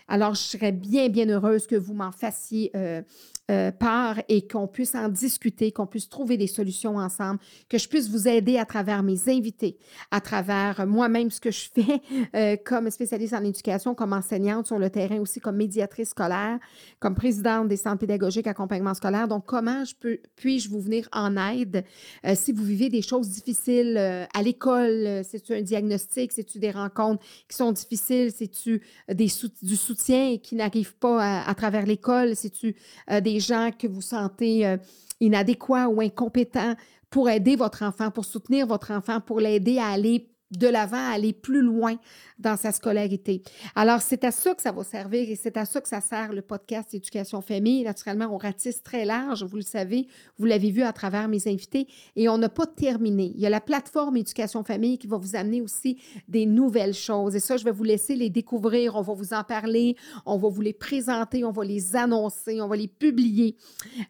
alors, 0.09 0.35
je 0.35 0.41
serais 0.41 0.71
bien, 0.71 1.09
bien 1.09 1.27
heureuse 1.27 1.67
que 1.67 1.75
vous 1.75 1.93
m'en 1.93 2.11
fassiez 2.11 2.71
euh, 2.75 3.01
euh, 3.49 3.71
part 3.71 4.19
et 4.27 4.45
qu'on 4.45 4.67
puisse 4.67 4.93
en 4.93 5.07
discuter, 5.07 5.71
qu'on 5.71 5.87
puisse 5.87 6.09
trouver 6.09 6.35
des 6.35 6.47
solutions 6.47 6.97
ensemble, 6.97 7.39
que 7.69 7.77
je 7.77 7.87
puisse 7.87 8.09
vous 8.09 8.27
aider 8.27 8.57
à 8.57 8.65
travers 8.65 9.03
mes 9.03 9.29
invités, 9.29 9.77
à 10.11 10.19
travers 10.19 10.85
moi-même 10.85 11.31
ce 11.31 11.39
que 11.39 11.49
je 11.49 11.69
fais 11.73 12.01
euh, 12.35 12.57
comme 12.65 12.91
spécialiste 12.91 13.33
en 13.33 13.45
éducation, 13.45 13.95
comme 13.95 14.11
enseignante 14.11 14.67
sur 14.67 14.77
le 14.77 14.89
terrain 14.89 15.21
aussi, 15.21 15.39
comme 15.39 15.55
médiatrice 15.55 16.09
scolaire, 16.09 16.59
comme 16.99 17.15
présidente 17.15 17.69
des 17.69 17.77
centres 17.77 17.99
pédagogiques 17.99 18.47
accompagnement 18.47 18.93
scolaire. 18.93 19.29
Donc, 19.29 19.45
comment 19.45 19.85
je 19.85 19.95
peux, 19.95 20.19
puis-je 20.35 20.69
vous 20.69 20.81
venir 20.81 21.07
en 21.13 21.37
aide 21.37 21.85
euh, 22.25 22.33
si 22.35 22.51
vous 22.51 22.65
vivez 22.65 22.89
des 22.89 23.01
choses 23.01 23.29
difficiles 23.29 23.97
à 23.97 24.43
l'école? 24.43 25.23
C'est-tu 25.23 25.53
un 25.53 25.61
diagnostic? 25.61 26.33
C'est-tu 26.33 26.59
des 26.59 26.71
rencontres 26.71 27.23
qui 27.47 27.55
sont 27.55 27.71
difficiles? 27.71 28.33
C'est-tu 28.35 28.81
du 29.07 29.75
soutien 29.77 30.37
qui 30.37 30.55
n'arrive 30.55 30.95
pas 30.95 31.43
à, 31.43 31.55
travers 31.55 31.85
l'école? 31.85 32.35
C'est-tu 32.35 32.75
des 33.21 33.36
gens 33.39 33.71
que 33.77 33.87
vous 33.87 34.01
sentez 34.01 34.77
inadéquats 35.19 35.87
ou 35.87 36.01
incompétents 36.01 36.75
pour 37.09 37.29
aider 37.29 37.55
votre 37.55 37.83
enfant, 37.83 38.11
pour 38.11 38.25
soutenir 38.25 38.67
votre 38.67 38.91
enfant, 38.91 39.19
pour 39.21 39.39
l'aider 39.39 39.79
à 39.79 39.87
aller 39.87 40.29
de 40.51 40.67
l'avant, 40.67 41.11
aller 41.11 41.33
plus 41.33 41.61
loin 41.61 41.97
dans 42.39 42.55
sa 42.55 42.71
scolarité. 42.71 43.41
Alors, 43.75 44.01
c'est 44.01 44.23
à 44.23 44.31
ça 44.31 44.53
que 44.53 44.61
ça 44.61 44.71
va 44.71 44.83
servir 44.83 45.29
et 45.29 45.35
c'est 45.35 45.57
à 45.57 45.65
ça 45.65 45.81
que 45.81 45.89
ça 45.89 46.01
sert 46.01 46.31
le 46.33 46.41
podcast 46.41 46.93
Éducation 46.93 47.41
Famille. 47.41 47.83
Naturellement, 47.83 48.29
on 48.31 48.37
ratisse 48.37 48.83
très 48.83 49.05
large, 49.05 49.43
vous 49.43 49.57
le 49.57 49.61
savez, 49.61 50.07
vous 50.37 50.45
l'avez 50.45 50.71
vu 50.71 50.83
à 50.83 50.93
travers 50.93 51.27
mes 51.27 51.47
invités 51.47 51.87
et 52.15 52.29
on 52.29 52.37
n'a 52.37 52.49
pas 52.49 52.65
terminé. 52.65 53.31
Il 53.35 53.41
y 53.41 53.45
a 53.45 53.49
la 53.49 53.59
plateforme 53.59 54.17
Éducation 54.17 54.63
Famille 54.63 54.97
qui 54.97 55.07
va 55.07 55.17
vous 55.17 55.35
amener 55.35 55.61
aussi 55.61 55.97
des 56.27 56.45
nouvelles 56.45 56.93
choses 56.93 57.35
et 57.35 57.39
ça, 57.39 57.57
je 57.57 57.65
vais 57.65 57.71
vous 57.71 57.83
laisser 57.83 58.15
les 58.15 58.29
découvrir. 58.29 58.95
On 58.95 59.01
va 59.01 59.13
vous 59.13 59.33
en 59.33 59.43
parler, 59.43 59.95
on 60.25 60.37
va 60.37 60.47
vous 60.47 60.61
les 60.61 60.73
présenter, 60.73 61.43
on 61.43 61.51
va 61.51 61.65
les 61.65 61.95
annoncer, 61.95 62.61
on 62.61 62.67
va 62.67 62.75
les 62.75 62.87
publier 62.87 63.57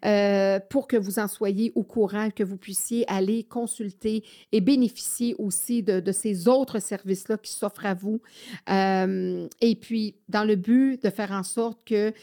euh, 0.06 0.60
pour 0.70 0.88
que 0.88 0.98
vous 0.98 1.18
en 1.18 1.28
soyez 1.28 1.72
au 1.76 1.84
courant, 1.84 2.30
que 2.30 2.44
vous 2.44 2.58
puissiez 2.58 3.06
aller 3.08 3.44
consulter 3.44 4.24
et 4.52 4.62
bénéficier 4.62 5.36
aussi 5.40 5.82
de 5.82 6.12
ces 6.12 6.27
autres 6.48 6.80
services-là 6.80 7.38
qui 7.38 7.52
s'offrent 7.52 7.86
à 7.86 7.94
vous. 7.94 8.22
Euh, 8.70 9.48
et 9.62 9.76
puis, 9.76 10.16
dans 10.30 10.44
le 10.44 10.56
but 10.56 11.02
de 11.04 11.10
faire 11.10 11.32
en 11.32 11.44
sorte 11.44 11.80
que 11.86 12.14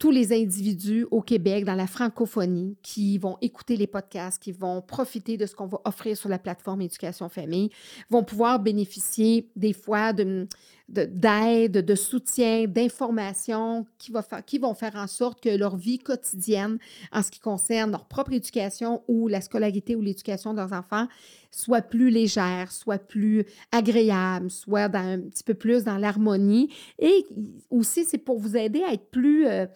tous 0.00 0.10
les 0.10 0.32
individus 0.32 1.06
au 1.10 1.20
Québec, 1.20 1.66
dans 1.66 1.74
la 1.74 1.86
francophonie, 1.86 2.74
qui 2.82 3.18
vont 3.18 3.36
écouter 3.42 3.76
les 3.76 3.86
podcasts, 3.86 4.42
qui 4.42 4.50
vont 4.50 4.80
profiter 4.80 5.36
de 5.36 5.44
ce 5.44 5.54
qu'on 5.54 5.66
va 5.66 5.78
offrir 5.84 6.16
sur 6.16 6.30
la 6.30 6.38
plateforme 6.38 6.80
Éducation 6.80 7.28
Famille, 7.28 7.70
vont 8.08 8.24
pouvoir 8.24 8.60
bénéficier 8.60 9.50
des 9.56 9.74
fois 9.74 10.14
de, 10.14 10.48
d'aide, 10.88 11.84
de, 11.84 11.94
soutien, 11.94 12.64
d'informations 12.66 13.86
qui, 13.98 14.10
qui 14.46 14.58
vont 14.58 14.72
faire 14.72 14.96
en 14.96 15.06
sorte 15.06 15.42
que 15.42 15.50
leur 15.50 15.76
vie 15.76 15.98
quotidienne, 15.98 16.78
en 17.12 17.22
ce 17.22 17.30
qui 17.30 17.38
concerne 17.38 17.90
leur 17.90 18.06
propre 18.06 18.32
éducation 18.32 19.02
ou 19.06 19.28
la 19.28 19.42
scolarité 19.42 19.96
ou 19.96 20.00
l'éducation 20.00 20.52
de 20.52 20.58
leurs 20.58 20.72
enfants, 20.72 21.08
soit 21.50 21.82
plus 21.82 22.10
légère, 22.10 22.70
soit 22.70 22.98
plus 22.98 23.44
agréable, 23.72 24.50
soit 24.50 24.94
un 24.94 25.20
petit 25.20 25.44
peu 25.44 25.54
plus 25.54 25.84
dans 25.84 25.98
l'harmonie. 25.98 26.72
Et 26.98 27.26
aussi, 27.70 28.04
c'est 28.04 28.18
pour 28.18 28.38
vous 28.38 28.56
aider 28.56 28.82
à 28.82 28.92
être 28.92 29.10
plus... 29.10 29.46
Euh, 29.46 29.66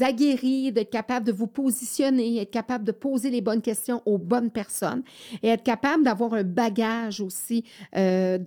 aguerri, 0.00 0.72
d'être 0.72 0.90
capable 0.90 1.26
de 1.26 1.32
vous 1.32 1.46
positionner, 1.46 2.40
être 2.40 2.50
capable 2.50 2.84
de 2.84 2.92
poser 2.92 3.30
les 3.30 3.40
bonnes 3.40 3.60
questions 3.60 4.02
aux 4.06 4.18
bonnes 4.18 4.50
personnes 4.50 5.02
et 5.42 5.48
être 5.48 5.62
capable 5.62 6.04
d'avoir 6.04 6.34
un 6.34 6.42
bagage 6.42 7.20
aussi 7.20 7.64
euh, 7.96 8.38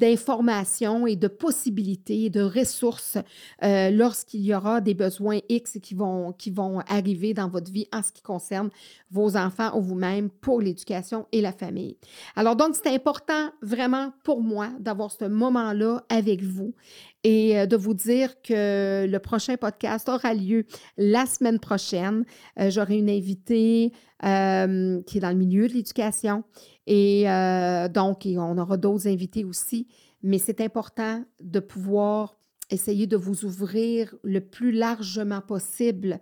d'informations 0.00 1.06
et 1.06 1.14
de 1.14 1.28
possibilités, 1.28 2.30
de 2.30 2.40
ressources 2.40 3.18
euh, 3.62 3.90
lorsqu'il 3.90 4.40
y 4.40 4.54
aura 4.54 4.80
des 4.80 4.94
besoins 4.94 5.40
X 5.50 5.78
qui 5.82 5.94
vont, 5.94 6.32
qui 6.32 6.50
vont 6.50 6.80
arriver 6.88 7.34
dans 7.34 7.48
votre 7.48 7.70
vie 7.70 7.86
en 7.92 8.02
ce 8.02 8.10
qui 8.10 8.22
concerne 8.22 8.70
vos 9.10 9.36
enfants 9.36 9.76
ou 9.76 9.82
vous-même 9.82 10.30
pour 10.30 10.62
l'éducation 10.62 11.26
et 11.32 11.42
la 11.42 11.52
famille. 11.52 11.98
Alors 12.34 12.56
donc, 12.56 12.74
c'est 12.74 12.92
important 12.92 13.50
vraiment 13.60 14.12
pour 14.24 14.40
moi 14.40 14.70
d'avoir 14.80 15.12
ce 15.12 15.26
moment-là 15.26 16.02
avec 16.08 16.42
vous 16.42 16.74
et 17.22 17.58
euh, 17.58 17.66
de 17.66 17.76
vous 17.76 17.92
dire 17.92 18.40
que 18.40 19.06
le 19.06 19.18
prochain 19.18 19.56
podcast 19.58 20.08
aura 20.08 20.32
lieu 20.32 20.64
la 20.96 21.26
semaine 21.26 21.58
prochaine. 21.58 22.24
Euh, 22.58 22.70
j'aurai 22.70 22.96
une 22.96 23.10
invitée 23.10 23.92
qui 24.22 24.26
est 24.26 25.20
dans 25.20 25.30
le 25.30 25.34
milieu 25.34 25.66
de 25.66 25.72
l'éducation 25.72 26.44
et 26.92 27.30
euh, 27.30 27.86
donc, 27.86 28.26
on 28.26 28.58
aura 28.58 28.76
d'autres 28.76 29.06
invités 29.06 29.44
aussi, 29.44 29.86
mais 30.24 30.38
c'est 30.38 30.60
important 30.60 31.24
de 31.40 31.60
pouvoir 31.60 32.36
essayer 32.68 33.06
de 33.06 33.16
vous 33.16 33.44
ouvrir 33.44 34.16
le 34.24 34.40
plus 34.40 34.72
largement 34.72 35.40
possible 35.40 36.18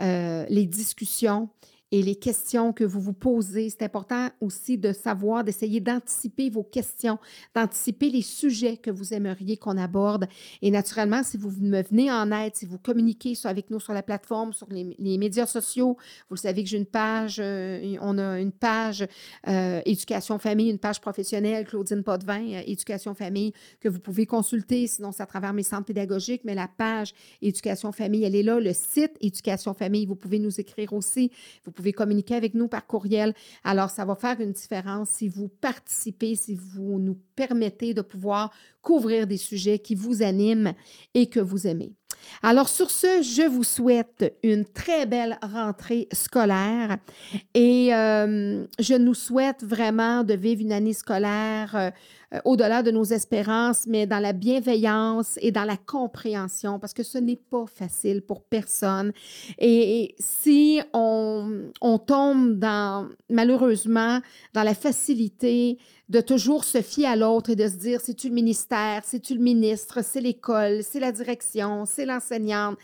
euh, 0.00 0.46
les 0.48 0.66
discussions 0.66 1.48
et 1.94 2.02
les 2.02 2.16
questions 2.16 2.72
que 2.72 2.82
vous 2.82 3.00
vous 3.00 3.12
posez. 3.12 3.70
C'est 3.70 3.84
important 3.84 4.28
aussi 4.40 4.76
de 4.76 4.92
savoir, 4.92 5.44
d'essayer 5.44 5.78
d'anticiper 5.78 6.50
vos 6.50 6.64
questions, 6.64 7.20
d'anticiper 7.54 8.10
les 8.10 8.22
sujets 8.22 8.76
que 8.76 8.90
vous 8.90 9.14
aimeriez 9.14 9.56
qu'on 9.58 9.78
aborde. 9.78 10.26
Et 10.60 10.72
naturellement, 10.72 11.22
si 11.22 11.36
vous 11.36 11.52
me 11.60 11.84
venez 11.84 12.10
en 12.10 12.32
aide, 12.32 12.56
si 12.56 12.66
vous 12.66 12.78
communiquez 12.78 13.34
avec 13.44 13.70
nous 13.70 13.78
sur 13.78 13.92
la 13.92 14.02
plateforme, 14.02 14.52
sur 14.52 14.66
les, 14.70 15.18
médias 15.18 15.46
sociaux, 15.46 15.96
vous 16.30 16.36
savez 16.36 16.64
que 16.64 16.68
j'ai 16.68 16.78
une 16.78 16.84
page, 16.84 17.36
euh, 17.38 17.96
on 18.00 18.18
a 18.18 18.40
une 18.40 18.50
page 18.50 19.06
euh, 19.46 19.80
Éducation 19.86 20.40
Famille, 20.40 20.70
une 20.70 20.80
page 20.80 21.00
professionnelle, 21.00 21.64
Claudine 21.64 22.02
Potvin, 22.02 22.54
euh, 22.54 22.62
Éducation 22.66 23.14
Famille, 23.14 23.52
que 23.78 23.88
vous 23.88 24.00
pouvez 24.00 24.26
consulter. 24.26 24.88
Sinon, 24.88 25.12
c'est 25.12 25.22
à 25.22 25.26
travers 25.26 25.52
mes 25.52 25.62
centres 25.62 25.86
pédagogiques, 25.86 26.42
mais 26.44 26.56
la 26.56 26.66
page 26.66 27.14
Éducation 27.40 27.92
Famille, 27.92 28.24
elle 28.24 28.34
est 28.34 28.42
là. 28.42 28.58
Le 28.58 28.72
site 28.72 29.12
Éducation 29.20 29.74
Famille, 29.74 30.06
vous 30.06 30.16
pouvez 30.16 30.40
nous 30.40 30.60
écrire 30.60 30.92
aussi. 30.92 31.30
Communiquer 31.92 32.34
avec 32.34 32.54
nous 32.54 32.68
par 32.68 32.86
courriel. 32.86 33.34
Alors, 33.62 33.90
ça 33.90 34.04
va 34.04 34.14
faire 34.14 34.40
une 34.40 34.52
différence 34.52 35.10
si 35.10 35.28
vous 35.28 35.48
participez, 35.48 36.34
si 36.36 36.54
vous 36.54 36.98
nous 36.98 37.18
permettez 37.36 37.94
de 37.94 38.02
pouvoir 38.02 38.52
couvrir 38.82 39.26
des 39.26 39.36
sujets 39.36 39.78
qui 39.78 39.94
vous 39.94 40.22
animent 40.22 40.72
et 41.14 41.26
que 41.26 41.40
vous 41.40 41.66
aimez. 41.66 41.92
Alors 42.42 42.68
sur 42.68 42.90
ce, 42.90 43.22
je 43.22 43.46
vous 43.46 43.64
souhaite 43.64 44.36
une 44.42 44.64
très 44.64 45.06
belle 45.06 45.38
rentrée 45.42 46.08
scolaire 46.12 46.98
et 47.54 47.94
euh, 47.94 48.64
je 48.78 48.94
nous 48.94 49.14
souhaite 49.14 49.62
vraiment 49.62 50.24
de 50.24 50.34
vivre 50.34 50.62
une 50.62 50.72
année 50.72 50.92
scolaire 50.92 51.92
euh, 52.34 52.40
au-delà 52.44 52.82
de 52.82 52.90
nos 52.90 53.04
espérances, 53.04 53.86
mais 53.86 54.06
dans 54.06 54.18
la 54.18 54.32
bienveillance 54.32 55.38
et 55.40 55.52
dans 55.52 55.64
la 55.64 55.76
compréhension, 55.76 56.78
parce 56.78 56.92
que 56.92 57.02
ce 57.02 57.18
n'est 57.18 57.36
pas 57.36 57.66
facile 57.66 58.22
pour 58.22 58.42
personne. 58.42 59.12
Et, 59.58 60.14
si 60.18 60.80
on, 60.92 61.70
on, 61.80 61.98
tombe 61.98 62.58
dans, 62.58 63.08
malheureusement, 63.30 64.20
dans 64.52 64.62
la 64.62 64.74
facilité 64.74 65.78
de 66.08 66.20
toujours 66.20 66.64
se 66.64 66.82
fier 66.82 67.06
à 67.06 67.16
l'autre 67.16 67.50
et 67.50 67.56
de 67.56 67.66
se 67.66 67.76
dire, 67.76 68.00
c'est-tu 68.00 68.28
le 68.28 68.34
ministère, 68.34 69.02
c'est-tu 69.04 69.34
le 69.34 69.40
ministre, 69.40 70.02
c'est 70.02 70.20
l'école, 70.20 70.82
c'est 70.82 71.00
la 71.00 71.12
direction, 71.12 71.84
c'est 71.86 72.06
l'enseignante, 72.06 72.76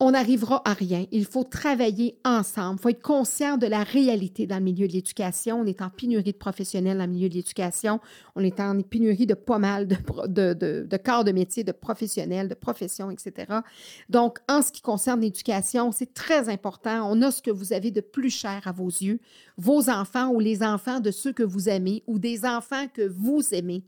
on 0.00 0.10
n'arrivera 0.10 0.60
à 0.64 0.72
rien. 0.72 1.06
Il 1.12 1.24
faut 1.24 1.44
travailler 1.44 2.18
ensemble. 2.24 2.78
Il 2.80 2.82
faut 2.82 2.88
être 2.88 3.02
conscient 3.02 3.56
de 3.56 3.66
la 3.66 3.84
réalité 3.84 4.46
dans 4.46 4.58
le 4.58 4.64
milieu 4.64 4.88
de 4.88 4.92
l'éducation. 4.92 5.60
On 5.60 5.66
est 5.66 5.80
en 5.82 5.88
pénurie 5.88 6.32
de 6.32 6.36
professionnels 6.36 6.98
dans 6.98 7.06
le 7.06 7.12
milieu 7.12 7.28
de 7.28 7.34
l'éducation. 7.34 8.00
On 8.34 8.42
est 8.42 8.58
en 8.58 8.80
pénurie 8.82 9.26
de 9.26 9.34
pas 9.34 9.58
mal 9.58 9.86
de, 9.86 10.96
corps 10.96 11.22
de 11.22 11.30
métier, 11.30 11.62
de 11.62 11.70
professionnels, 11.70 12.48
de 12.48 12.54
professions, 12.54 13.10
etc. 13.10 13.60
Donc, 14.08 14.38
en 14.48 14.62
ce 14.62 14.72
qui 14.72 14.82
concerne 14.82 15.20
l'éducation, 15.20 15.92
c'est 15.92 16.12
très 16.12 16.48
important. 16.48 17.08
On 17.10 17.22
a 17.22 17.30
ce 17.30 17.40
que 17.40 17.52
vous 17.52 17.72
avez 17.72 17.92
de 17.92 18.00
plus 18.00 18.30
cher 18.30 18.62
à 18.66 18.72
vos 18.72 18.88
yeux, 18.88 19.20
vos 19.56 19.88
enfants 19.88 20.28
ou 20.30 20.40
les 20.40 20.64
enfants 20.64 20.98
de 20.98 21.12
ceux 21.12 21.32
que 21.32 21.44
vous 21.44 21.68
aimez 21.68 22.02
ou 22.08 22.18
des 22.18 22.44
enfants 22.44 22.88
que 22.92 23.08
vous 23.08 23.54
aimez. 23.54 23.84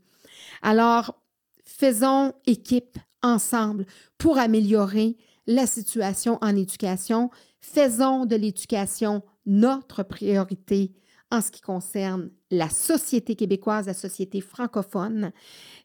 Alors, 0.61 1.19
faisons 1.65 2.33
équipe 2.45 2.97
ensemble 3.21 3.85
pour 4.17 4.37
améliorer 4.37 5.17
la 5.47 5.65
situation 5.65 6.37
en 6.41 6.55
éducation. 6.55 7.31
Faisons 7.59 8.25
de 8.25 8.35
l'éducation 8.35 9.23
notre 9.45 10.03
priorité 10.03 10.93
en 11.31 11.41
ce 11.41 11.51
qui 11.51 11.59
concerne 11.59 12.29
la 12.51 12.69
société 12.69 13.35
québécoise, 13.35 13.87
la 13.87 13.93
société 13.93 14.39
francophone. 14.39 15.31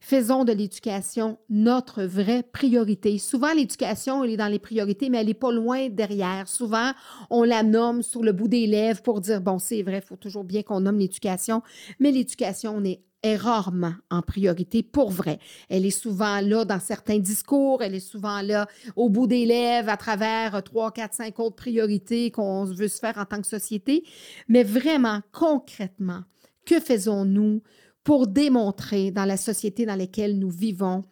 Faisons 0.00 0.44
de 0.44 0.52
l'éducation 0.52 1.38
notre 1.50 2.04
vraie 2.04 2.44
priorité. 2.44 3.18
Souvent, 3.18 3.52
l'éducation, 3.52 4.22
elle 4.22 4.30
est 4.30 4.36
dans 4.36 4.46
les 4.46 4.60
priorités, 4.60 5.10
mais 5.10 5.18
elle 5.18 5.26
n'est 5.26 5.34
pas 5.34 5.50
loin 5.50 5.88
derrière. 5.88 6.46
Souvent, 6.46 6.92
on 7.30 7.42
la 7.42 7.64
nomme 7.64 8.02
sur 8.02 8.22
le 8.22 8.32
bout 8.32 8.46
des 8.46 8.68
lèvres 8.68 9.02
pour 9.02 9.20
dire, 9.20 9.40
bon, 9.40 9.58
c'est 9.58 9.82
vrai, 9.82 9.98
il 9.98 10.06
faut 10.06 10.16
toujours 10.16 10.44
bien 10.44 10.62
qu'on 10.62 10.80
nomme 10.80 10.98
l'éducation, 10.98 11.62
mais 11.98 12.12
l'éducation, 12.12 12.74
on 12.76 12.84
est 12.84 13.02
est 13.22 13.36
rarement 13.36 13.94
en 14.10 14.22
priorité 14.22 14.82
pour 14.82 15.10
vrai. 15.10 15.38
Elle 15.68 15.86
est 15.86 15.90
souvent 15.90 16.40
là 16.40 16.64
dans 16.64 16.80
certains 16.80 17.18
discours, 17.18 17.82
elle 17.82 17.94
est 17.94 18.00
souvent 18.00 18.42
là 18.42 18.66
au 18.96 19.08
bout 19.08 19.26
des 19.26 19.46
lèvres 19.46 19.88
à 19.88 19.96
travers 19.96 20.62
trois, 20.62 20.90
quatre, 20.90 21.14
cinq 21.14 21.38
autres 21.38 21.56
priorités 21.56 22.30
qu'on 22.30 22.64
veut 22.64 22.88
se 22.88 22.98
faire 22.98 23.18
en 23.18 23.24
tant 23.24 23.40
que 23.40 23.46
société. 23.46 24.04
Mais 24.48 24.64
vraiment, 24.64 25.20
concrètement, 25.32 26.22
que 26.66 26.80
faisons-nous 26.80 27.62
pour 28.04 28.26
démontrer 28.26 29.10
dans 29.10 29.24
la 29.24 29.36
société 29.36 29.86
dans 29.86 29.96
laquelle 29.96 30.38
nous 30.38 30.50
vivons? 30.50 31.04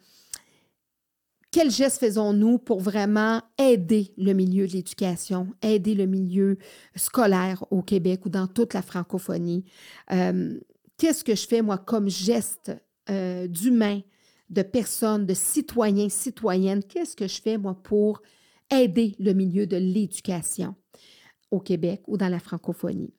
Quels 1.51 1.71
gestes 1.71 1.99
faisons-nous 1.99 2.59
pour 2.59 2.79
vraiment 2.79 3.41
aider 3.57 4.13
le 4.17 4.31
milieu 4.31 4.67
de 4.67 4.71
l'éducation, 4.71 5.47
aider 5.61 5.95
le 5.95 6.05
milieu 6.05 6.57
scolaire 6.95 7.65
au 7.71 7.81
Québec 7.81 8.25
ou 8.25 8.29
dans 8.29 8.47
toute 8.47 8.73
la 8.73 8.81
francophonie? 8.81 9.65
Euh, 10.11 10.57
qu'est-ce 11.01 11.23
que 11.23 11.33
je 11.33 11.47
fais, 11.47 11.63
moi, 11.63 11.79
comme 11.79 12.07
geste 12.09 12.71
euh, 13.09 13.47
d'humain 13.47 14.01
de 14.51 14.61
personnes, 14.61 15.25
de 15.25 15.33
citoyens, 15.33 16.09
citoyennes. 16.09 16.83
Qu'est-ce 16.83 17.15
que 17.15 17.27
je 17.27 17.41
fais, 17.41 17.57
moi, 17.57 17.73
pour 17.73 18.21
aider 18.69 19.15
le 19.17 19.33
milieu 19.33 19.65
de 19.65 19.77
l'éducation 19.77 20.75
au 21.49 21.59
Québec 21.59 22.03
ou 22.05 22.17
dans 22.17 22.29
la 22.29 22.39
francophonie? 22.39 23.15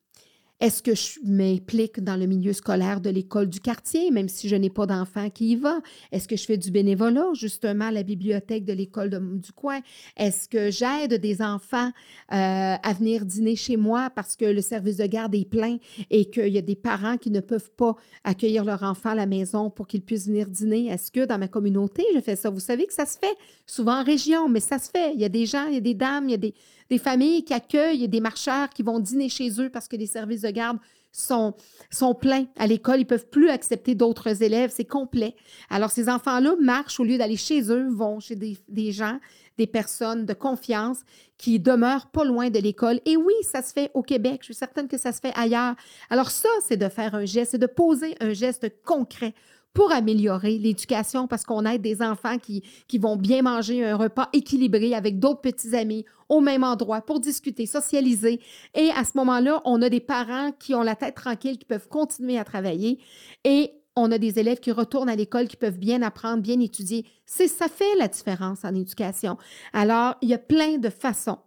Est-ce 0.62 0.81
que 0.81 0.95
je 0.95 1.19
m'implique 1.25 1.99
dans 1.99 2.14
le 2.14 2.26
milieu 2.26 2.52
scolaire 2.52 3.00
de 3.00 3.11
l'école 3.11 3.49
du 3.49 3.59
quartier, 3.59 4.12
même 4.12 4.28
si 4.28 4.49
je 4.49 4.54
n'ai 4.54 4.71
pas 4.71 4.87
d'enfant 4.87 5.28
qui 5.28 5.50
y 5.50 5.57
va? 5.57 5.81
Est-ce 6.12 6.28
que 6.28 6.37
je 6.37 6.45
fais 6.45 6.57
du 6.57 6.71
bénévolat, 6.71 7.31
justement, 7.35 7.87
à 7.87 7.90
la 7.90 8.04
bibliothèque 8.04 8.64
de 8.64 8.73
l'école 8.73 9.11
du 9.40 9.50
coin? 9.50 9.81
Est-ce 10.16 10.49
que 10.49 10.71
j'aide 10.71 11.21
des 11.21 11.42
enfants 11.42 11.88
euh, 11.88 12.76
à 12.81 12.92
venir 12.97 13.26
dîner 13.26 13.57
chez 13.57 13.76
moi 13.76 14.09
parce 14.14 14.37
que 14.37 14.45
le 14.45 14.61
service 14.61 14.99
de 14.99 15.07
garde 15.07 15.35
est 15.35 15.50
plein 15.50 15.78
et 16.11 16.26
qu'il 16.26 16.52
y 16.52 16.59
a 16.59 16.62
des 16.62 16.76
parents 16.76 17.16
qui 17.16 17.33
ne 17.33 17.40
peuvent 17.40 17.73
pas 17.73 17.97
accueillir 18.23 18.64
leur 18.64 18.85
enfant 18.85 19.11
à 19.11 19.14
la 19.16 19.26
maison 19.26 19.69
pour 19.69 19.88
qu'ils 19.88 20.02
puissent 20.02 20.28
venir 20.28 20.47
dîner? 20.49 20.87
Est-ce 20.87 21.11
que 21.11 21.25
dans 21.25 21.38
ma 21.38 21.49
communauté, 21.49 22.04
je 22.14 22.21
fais 22.21 22.37
ça? 22.37 22.50
Vous 22.50 22.61
savez 22.61 22.87
que 22.87 22.95
ça 22.95 23.04
se 23.04 23.19
fait 23.19 23.37
souvent 23.66 24.00
en 24.00 24.04
région, 24.04 24.49
mais 24.49 24.61
ça 24.61 24.78
se 24.78 24.90
fait. 24.90 25.12
Il 25.12 25.21
y 25.21 25.25
a 25.25 25.28
des 25.28 25.45
gens, 25.45 25.66
il 25.66 25.75
y 25.75 25.78
a 25.78 25.81
des 25.81 25.95
dames, 25.95 26.28
il 26.28 26.31
y 26.31 26.35
a 26.35 26.37
des, 26.37 26.54
des 26.92 26.99
familles 26.99 27.42
qui 27.42 27.54
accueillent 27.54 28.06
des 28.06 28.20
marcheurs 28.20 28.68
qui 28.68 28.82
vont 28.82 29.00
dîner 29.00 29.30
chez 29.30 29.58
eux 29.58 29.70
parce 29.70 29.88
que 29.88 29.96
les 29.96 30.06
services 30.06 30.42
de 30.42 30.50
garde 30.50 30.76
sont, 31.11 31.54
sont 31.90 32.14
pleins 32.14 32.44
à 32.58 32.66
l'école. 32.66 32.96
Ils 32.96 33.04
ne 33.04 33.08
peuvent 33.08 33.30
plus 33.30 33.49
accepter 33.49 33.94
d'autres 33.94 34.42
élèves. 34.42 34.70
C'est 34.75 34.84
complet. 34.84 35.34
Alors, 35.70 35.90
ces 35.90 36.11
enfants-là 36.11 36.54
marchent 36.61 37.00
au 37.00 37.04
lieu 37.04 37.16
d'aller 37.16 37.38
chez 37.38 37.70
eux, 37.70 37.88
vont 37.88 38.20
chez 38.20 38.37
des, 38.37 38.58
des, 38.68 38.92
gens, 38.92 39.18
des 39.56 39.66
personnes 39.66 40.26
de 40.26 40.34
confiance 40.34 40.99
qui 41.38 41.58
demeurent 41.58 42.11
pas 42.11 42.25
loin 42.25 42.50
de 42.50 42.58
l'école. 42.58 43.00
Et 43.06 43.16
oui, 43.16 43.32
ça 43.42 43.62
se 43.62 43.72
fait 43.72 43.90
au 43.94 44.02
Québec. 44.02 44.40
Je 44.40 44.46
suis 44.46 44.54
certaine 44.54 44.87
que 44.87 44.99
ça 44.99 45.12
se 45.12 45.20
fait 45.20 45.32
ailleurs. 45.34 45.75
Alors, 46.11 46.30
ça, 46.30 46.50
c'est 46.62 46.76
de 46.76 46.90
faire 46.90 47.14
un 47.14 47.25
geste, 47.25 47.52
c'est 47.52 47.58
de 47.58 47.66
poser 47.66 48.16
un 48.20 48.34
geste 48.34 48.70
concret 48.84 49.32
pour 49.72 49.90
améliorer 49.92 50.58
l'éducation 50.58 51.26
parce 51.26 51.44
qu'on 51.44 51.64
aide 51.64 51.82
des 51.82 52.02
enfants 52.02 52.38
qui, 52.38 52.62
vont 52.98 53.16
bien 53.16 53.42
manger 53.42 53.84
un 53.84 53.96
repas 53.96 54.28
équilibré 54.32 54.94
avec 54.94 55.18
d'autres 55.18 55.40
petits 55.40 55.74
amis 55.74 56.04
au 56.28 56.40
même 56.40 56.64
endroit 56.64 57.00
pour 57.02 57.20
discuter, 57.20 57.66
socialiser. 57.66 58.40
Et 58.74 58.90
à 58.96 59.04
ce 59.04 59.12
moment-là, 59.16 59.62
on 59.64 59.80
a 59.82 59.88
des 59.88 60.00
parents 60.00 60.52
qui 60.58 60.74
ont 60.74 60.82
la 60.82 60.94
tête 60.94 61.14
tranquille, 61.14 61.58
qui 61.58 61.64
peuvent 61.64 61.88
continuer 61.88 62.38
à 62.38 62.44
travailler 62.44 62.98
et 63.44 63.72
on 63.96 64.10
a 64.10 64.18
des 64.18 64.38
élèves 64.38 64.60
qui 64.60 64.72
retournent 64.72 65.10
à 65.10 65.16
l'école, 65.16 65.48
qui 65.48 65.56
peuvent 65.56 65.78
bien 65.78 66.02
apprendre, 66.02 66.42
bien 66.42 66.58
étudier. 66.60 67.06
C'est 67.26 67.48
ça 67.48 67.68
fait 67.68 67.94
la 67.98 68.08
différence 68.08 68.64
en 68.64 68.74
éducation. 68.74 69.36
Alors, 69.72 70.14
il 70.22 70.30
y 70.30 70.34
a 70.34 70.38
plein 70.38 70.78
de 70.78 70.88
façons 70.88 71.38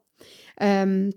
euh, 0.61 1.09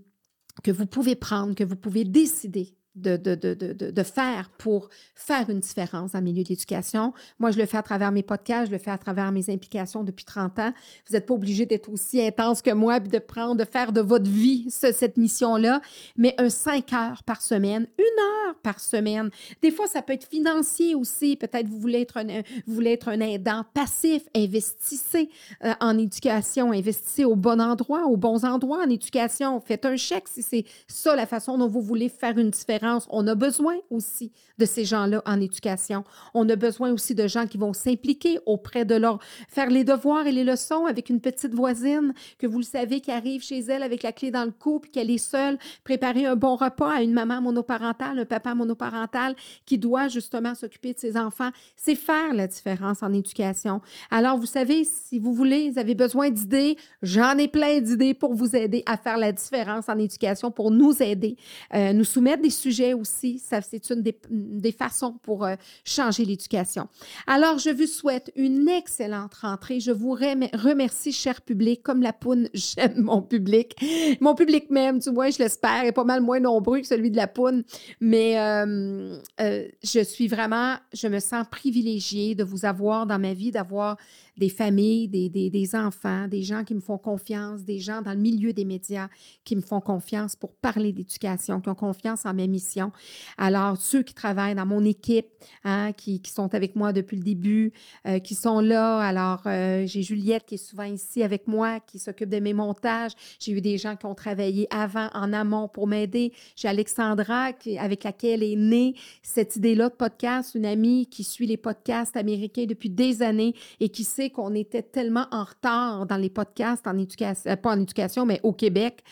que 0.63 0.71
vous 0.71 0.87
pouvez 0.87 1.17
prendre, 1.17 1.55
que 1.55 1.65
vous 1.65 1.77
pouvez 1.77 2.05
décider 2.05 2.78
de, 3.01 3.17
de, 3.17 3.35
de, 3.35 3.73
de, 3.73 4.03
faire 4.03 4.51
pour 4.59 4.89
faire 5.15 5.49
une 5.51 5.61
différence 5.61 6.15
le 6.15 6.21
milieu 6.21 6.43
de 6.43 6.49
l'éducation. 6.49 7.13
Moi, 7.39 7.51
je 7.51 7.59
le 7.59 7.67
fais 7.67 7.77
à 7.77 7.83
travers 7.83 8.13
mes 8.13 8.23
podcasts, 8.23 8.67
je 8.67 8.73
le 8.73 8.79
fais 8.79 8.91
à 8.91 8.99
travers 8.99 9.33
mes 9.33 9.51
implications 9.51 10.05
depuis 10.05 10.25
30 10.25 10.59
ans. 10.59 10.73
Vous 11.07 11.15
n'êtes 11.15 11.27
pas 11.27 11.35
obligé 11.35 11.67
d'être 11.67 11.91
aussi 11.91 12.21
intense 12.25 12.63
que 12.63 12.73
moi, 12.73 13.01
de 13.01 13.19
prendre, 13.19 13.57
de 13.57 13.65
faire 13.65 13.93
de 13.93 14.01
votre 14.01 14.29
vie 14.29 14.67
cette 14.71 15.17
mission-là, 15.17 15.81
mais 16.17 16.35
un 16.39 16.51
5 16.51 16.93
heures 16.93 17.23
par 17.23 17.43
semaine, 17.43 17.87
une 17.99 18.05
heure 18.49 18.55
par 18.63 18.81
semaine. 18.81 19.31
Des 19.63 19.71
fois, 19.71 19.87
ça 19.87 20.03
peut 20.03 20.13
être 20.13 20.29
financier 20.29 20.95
aussi. 20.95 21.37
Peut-être 21.37 21.69
vous 21.69 21.79
voulez 21.79 22.01
être 22.01 22.17
un, 22.19 22.27
vous 22.67 22.75
voulez 22.75 22.93
être 22.93 23.09
un 23.09 23.21
aidant 23.21 23.65
passif. 23.75 24.23
Investissez 24.35 25.31
euh, 25.65 25.73
en 25.81 25.99
éducation, 25.99 26.73
investissez 26.73 27.25
au 27.25 27.37
bon 27.37 27.61
endroit, 27.61 28.07
aux 28.07 28.17
bons 28.17 28.45
endroits 28.45 28.83
en 28.85 28.91
éducation. 28.91 29.61
Faites 29.61 29.85
un 29.85 29.97
chèque 29.97 30.29
si 30.29 30.43
c'est 30.43 30.65
ça 30.87 31.15
la 31.15 31.27
façon 31.27 31.59
dont 31.59 31.69
vous 31.69 31.83
voulez 31.83 32.09
faire 32.09 32.39
une 32.39 32.51
différence 32.51 32.88
on 33.11 33.27
a 33.27 33.35
besoin 33.35 33.77
aussi 33.91 34.33
de 34.59 34.65
ces 34.65 34.85
gens-là 34.85 35.23
en 35.27 35.41
éducation. 35.41 36.05
On 36.35 36.49
a 36.49 36.57
besoin 36.57 36.93
aussi 36.93 37.15
de 37.15 37.27
gens 37.27 37.47
qui 37.47 37.59
vont 37.59 37.73
s'impliquer 37.73 38.39
auprès 38.47 38.85
de 38.85 38.95
leur, 38.95 39.19
faire 39.49 39.71
les 39.71 39.85
devoirs 39.85 40.27
et 40.27 40.33
les 40.33 40.45
leçons 40.45 40.87
avec 40.87 41.11
une 41.11 41.21
petite 41.21 41.55
voisine 41.55 42.13
que 42.39 42.47
vous 42.47 42.59
le 42.59 42.65
savez 42.65 43.01
qui 43.01 43.11
arrive 43.11 43.43
chez 43.43 43.61
elle 43.61 43.83
avec 43.83 44.03
la 44.03 44.13
clé 44.13 44.31
dans 44.31 44.45
le 44.45 44.51
cou 44.51 44.81
puis 44.81 44.91
qu'elle 44.91 45.11
est 45.11 45.19
seule, 45.19 45.59
préparer 45.85 46.27
un 46.27 46.37
bon 46.37 46.57
repas 46.57 46.93
à 46.93 47.03
une 47.03 47.13
maman 47.13 47.41
monoparentale, 47.41 48.19
un 48.19 48.25
papa 48.25 48.55
monoparental 48.55 49.35
qui 49.65 49.79
doit 49.79 50.09
justement 50.09 50.55
s'occuper 50.55 50.95
de 50.95 50.99
ses 50.99 51.17
enfants. 51.17 51.51
C'est 51.77 51.95
faire 51.95 52.35
la 52.35 52.47
différence 52.47 53.03
en 53.03 53.13
éducation. 53.13 53.81
Alors, 54.11 54.39
vous 54.39 54.47
savez, 54.47 54.85
si 54.85 55.19
vous 55.19 55.33
voulez, 55.33 55.71
vous 55.71 55.79
avez 55.79 55.95
besoin 55.95 56.31
d'idées, 56.31 56.77
j'en 57.03 57.37
ai 57.39 57.49
plein 57.49 57.81
d'idées 57.81 58.15
pour 58.15 58.35
vous 58.35 58.57
aider 58.57 58.83
à 58.87 58.97
faire 58.97 59.19
la 59.19 59.33
différence 59.33 59.89
en 59.89 59.99
éducation, 59.99 60.51
pour 60.51 60.71
nous 60.71 61.03
aider, 61.03 61.37
euh, 61.75 61.93
nous 61.93 62.05
soumettre 62.05 62.43
des 62.43 62.51
sujets 62.51 62.78
aussi. 62.95 63.39
Ça, 63.39 63.61
c'est 63.61 63.91
une 63.91 64.03
des, 64.03 64.73
façons 64.73 65.15
pour 65.23 65.45
euh, 65.45 65.55
changer 65.85 66.25
l'éducation. 66.25 66.89
Alors, 67.27 67.59
je 67.59 67.71
vous 67.71 67.87
souhaite 67.87 68.33
une 68.37 68.69
excellente 68.69 69.35
rentrée. 69.35 69.81
Je 69.81 69.93
vous 69.93 70.13
remercie, 70.13 71.13
cher 71.13 71.41
public. 71.41 71.83
Comme 71.83 72.03
la 72.03 72.13
poune, 72.13 72.49
j'aime 72.55 73.01
mon 73.01 73.23
public. 73.23 73.77
Mon 74.21 74.35
public 74.35 74.71
même, 74.71 74.99
du 74.99 75.11
moins, 75.11 75.31
je 75.31 75.39
l'espère, 75.39 75.85
est 75.85 75.93
pas 75.93 76.05
mal 76.05 76.21
moins 76.21 76.41
nombreux 76.41 76.81
que 76.81 76.87
celui 76.87 77.11
de 77.11 77.17
la 77.17 77.27
poune. 77.27 77.65
Mais 78.01 78.39
euh, 78.39 79.19
euh, 79.41 79.69
je 79.83 80.01
suis 80.01 80.29
vraiment, 80.29 80.77
je 80.93 81.09
me 81.09 81.21
sens 81.21 81.47
privilégiée 81.51 82.35
de 82.35 82.45
vous 82.45 82.65
avoir 82.65 83.07
dans 83.07 83.19
ma 83.19 83.35
vie, 83.35 83.51
d'avoir 83.51 83.97
des 84.39 84.49
familles, 84.49 85.09
des, 85.09 85.29
des, 85.29 85.75
enfants, 85.75 86.29
des 86.29 86.43
gens 86.43 86.65
qui 86.65 86.75
me 86.75 86.81
font 86.81 86.97
confiance, 86.97 87.65
des 87.65 87.81
gens 87.81 88.03
dans 88.03 88.13
le 88.13 88.19
milieu 88.19 88.53
des 88.53 88.65
médias 88.65 89.09
qui 89.45 89.57
me 89.57 89.61
font 89.61 89.81
confiance 89.81 90.37
pour 90.37 90.55
parler 90.55 90.93
d'éducation, 90.93 91.61
qui 91.61 91.69
ont 91.69 91.75
confiance 91.75 92.25
en 92.25 92.33
mes 92.35 92.47
missions. 92.47 92.93
Alors, 93.37 93.77
ceux 93.77 94.03
qui 94.03 94.15
travaillent 94.15 94.55
dans 94.55 94.67
mon 94.67 94.85
équipe, 94.85 95.27
hein, 95.65 95.93
qui, 95.93 96.23
qui, 96.23 96.31
sont 96.31 96.55
avec 96.55 96.77
moi 96.77 96.93
depuis 96.93 97.17
le 97.17 97.25
début, 97.25 97.73
euh, 98.07 98.21
qui 98.21 98.35
sont 98.35 98.61
là. 98.61 99.01
Alors, 99.01 99.43
euh, 99.47 99.85
j'ai 99.87 100.03
Juliette 100.03 100.47
qui 100.47 100.55
est 100.55 100.59
souvent 100.59 100.85
ici 100.85 101.23
avec 101.23 101.49
moi, 101.49 101.81
qui 101.81 101.99
s'occupe 101.99 102.29
de 102.29 102.39
mes 102.39 102.55
montages. 102.55 103.13
J'ai 103.41 103.53
eu 103.53 103.61
des 103.61 103.77
gens 103.77 103.97
qui 103.97 104.07
ont 104.07 104.15
travaillé 104.15 104.69
avant, 104.71 105.09
en 105.15 105.33
amont 105.33 105.69
pour 105.69 105.89
m'aider. 105.89 106.33
J'ai 106.55 106.69
Alexandra 106.69 107.53
qui, 107.53 107.77
avec 107.77 108.05
laquelle 108.05 108.43
est 108.43 108.57
née 108.57 108.95
cette 109.23 109.57
idée-là 109.57 109.89
de 109.89 109.95
podcast, 109.95 110.55
une 110.55 110.67
amie 110.67 111.07
qui 111.07 111.25
suit 111.25 111.47
les 111.47 111.57
podcasts 111.57 112.17
américains 112.17 112.67
depuis 112.67 112.91
des 112.91 113.23
années 113.23 113.55
et 113.81 113.89
qui 113.89 114.05
sait 114.05 114.28
qu'on 114.31 114.55
était 114.55 114.83
tellement 114.83 115.27
en 115.31 115.45
retard 115.45 116.07
dans 116.07 116.17
les 116.17 116.31
podcasts 116.31 116.87
en 116.87 116.99
éducation, 116.99 117.51
euh, 117.51 117.57
pas 117.57 117.73
en 117.73 117.81
éducation, 117.81 118.27
mais 118.27 118.41
au 118.43 118.53
Québec, 118.53 119.03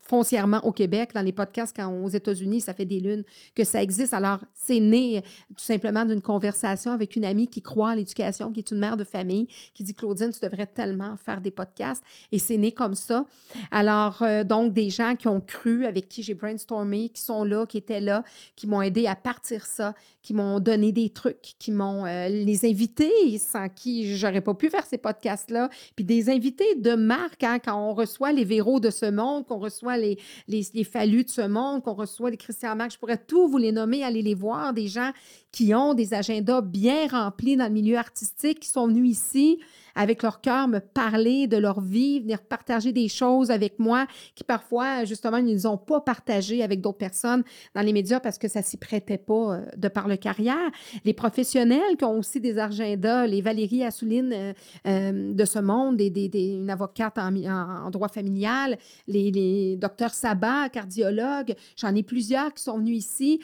foncièrement 0.00 0.60
au 0.64 0.72
Québec, 0.72 1.10
dans 1.14 1.22
les 1.22 1.32
podcasts, 1.32 1.74
quand 1.76 1.88
aux 1.92 2.08
États-Unis, 2.08 2.62
ça 2.62 2.74
fait 2.74 2.84
des 2.84 3.00
lunes 3.00 3.24
que 3.54 3.64
ça 3.64 3.82
existe. 3.82 4.14
Alors, 4.14 4.38
c'est 4.54 4.80
né 4.80 5.22
tout 5.48 5.64
simplement 5.64 6.04
d'une 6.04 6.22
conversation 6.22 6.92
avec 6.92 7.16
une 7.16 7.24
amie 7.24 7.48
qui 7.48 7.62
croit 7.62 7.90
à 7.90 7.96
l'éducation, 7.96 8.52
qui 8.52 8.60
est 8.60 8.70
une 8.70 8.78
mère 8.78 8.96
de 8.96 9.04
famille, 9.04 9.48
qui 9.74 9.84
dit 9.84 9.94
Claudine, 9.94 10.30
tu 10.30 10.40
devrais 10.40 10.66
tellement 10.66 11.16
faire 11.16 11.40
des 11.40 11.50
podcasts. 11.50 12.02
Et 12.32 12.38
c'est 12.38 12.56
né 12.56 12.72
comme 12.72 12.94
ça. 12.94 13.26
Alors, 13.70 14.22
euh, 14.22 14.44
donc, 14.44 14.72
des 14.72 14.90
gens 14.90 15.16
qui 15.16 15.28
ont 15.28 15.40
cru, 15.40 15.86
avec 15.86 16.08
qui 16.08 16.22
j'ai 16.22 16.34
brainstormé, 16.34 17.08
qui 17.10 17.20
sont 17.20 17.44
là, 17.44 17.66
qui 17.66 17.78
étaient 17.78 18.00
là, 18.00 18.24
qui 18.56 18.66
m'ont 18.66 18.82
aidé 18.82 19.06
à 19.06 19.16
partir 19.16 19.66
ça, 19.66 19.94
qui 20.22 20.34
m'ont 20.34 20.60
donné 20.60 20.92
des 20.92 21.10
trucs, 21.10 21.54
qui 21.58 21.72
m'ont 21.72 22.04
euh, 22.04 22.28
les 22.28 22.66
invités 22.66 23.38
sans 23.38 23.68
qui 23.68 24.16
j'aurais 24.16 24.40
pas 24.40 24.54
pu 24.54 24.68
faire 24.68 24.84
ces 24.84 24.98
podcasts-là. 24.98 25.70
Puis 25.96 26.04
des 26.04 26.28
invités 26.28 26.74
de 26.76 26.94
marque, 26.94 27.42
hein, 27.44 27.58
quand 27.58 27.76
on 27.76 27.94
reçoit 27.94 28.32
les 28.32 28.44
Véros 28.44 28.80
de 28.80 28.90
ce 28.90 29.06
monde, 29.06 29.46
qu'on 29.46 29.58
reçoit 29.58 29.77
les, 29.82 30.18
les, 30.46 30.66
les 30.74 30.84
Fallus 30.84 31.24
de 31.24 31.30
ce 31.30 31.46
monde, 31.46 31.82
qu'on 31.82 31.94
reçoit 31.94 32.30
les 32.30 32.36
Christian 32.36 32.76
Marc, 32.76 32.92
je 32.92 32.98
pourrais 32.98 33.18
tous 33.18 33.48
vous 33.48 33.58
les 33.58 33.72
nommer, 33.72 34.04
aller 34.04 34.22
les 34.22 34.34
voir, 34.34 34.72
des 34.72 34.88
gens 34.88 35.12
qui 35.52 35.74
ont 35.74 35.94
des 35.94 36.14
agendas 36.14 36.60
bien 36.60 37.06
remplis 37.08 37.56
dans 37.56 37.66
le 37.66 37.72
milieu 37.72 37.96
artistique, 37.96 38.60
qui 38.60 38.68
sont 38.68 38.86
venus 38.88 39.10
ici 39.10 39.58
avec 39.98 40.22
leur 40.22 40.40
cœur 40.40 40.68
me 40.68 40.78
parler 40.78 41.48
de 41.48 41.56
leur 41.56 41.80
vie, 41.80 42.20
venir 42.20 42.40
partager 42.40 42.92
des 42.92 43.08
choses 43.08 43.50
avec 43.50 43.80
moi 43.80 44.06
qui 44.36 44.44
parfois, 44.44 45.04
justement, 45.04 45.38
ils 45.38 45.64
n'ont 45.64 45.76
pas 45.76 46.00
partagé 46.00 46.62
avec 46.62 46.80
d'autres 46.80 46.98
personnes 46.98 47.42
dans 47.74 47.82
les 47.82 47.92
médias 47.92 48.20
parce 48.20 48.38
que 48.38 48.46
ça 48.46 48.62
s'y 48.62 48.76
prêtait 48.76 49.18
pas 49.18 49.56
euh, 49.56 49.66
de 49.76 49.88
par 49.88 50.06
le 50.06 50.16
carrière. 50.16 50.70
Les 51.04 51.14
professionnels 51.14 51.96
qui 51.98 52.04
ont 52.04 52.16
aussi 52.16 52.40
des 52.40 52.60
agendas, 52.60 53.26
les 53.26 53.42
Valérie 53.42 53.82
Assouline 53.82 54.32
euh, 54.32 54.52
euh, 54.86 55.32
de 55.34 55.44
ce 55.44 55.58
monde, 55.58 55.96
des, 55.96 56.10
des, 56.10 56.52
une 56.52 56.70
avocate 56.70 57.18
en, 57.18 57.34
en, 57.34 57.90
droit 57.90 58.08
familial, 58.08 58.78
les, 59.08 59.32
les 59.32 59.76
docteurs 59.76 60.14
Sabat, 60.14 60.68
cardiologues, 60.68 61.56
j'en 61.76 61.92
ai 61.96 62.04
plusieurs 62.04 62.54
qui 62.54 62.62
sont 62.62 62.78
venus 62.78 62.98
ici, 62.98 63.40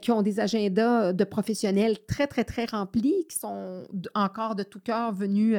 qui 0.00 0.12
ont 0.12 0.22
des 0.22 0.38
agendas 0.38 1.12
de 1.12 1.24
professionnels 1.24 1.96
très, 2.06 2.28
très, 2.28 2.44
très 2.44 2.66
remplis, 2.66 3.26
qui 3.28 3.36
sont 3.36 3.82
encore 4.14 4.54
de 4.54 4.62
tout 4.62 4.80
cœur 4.80 5.12
venus 5.12 5.56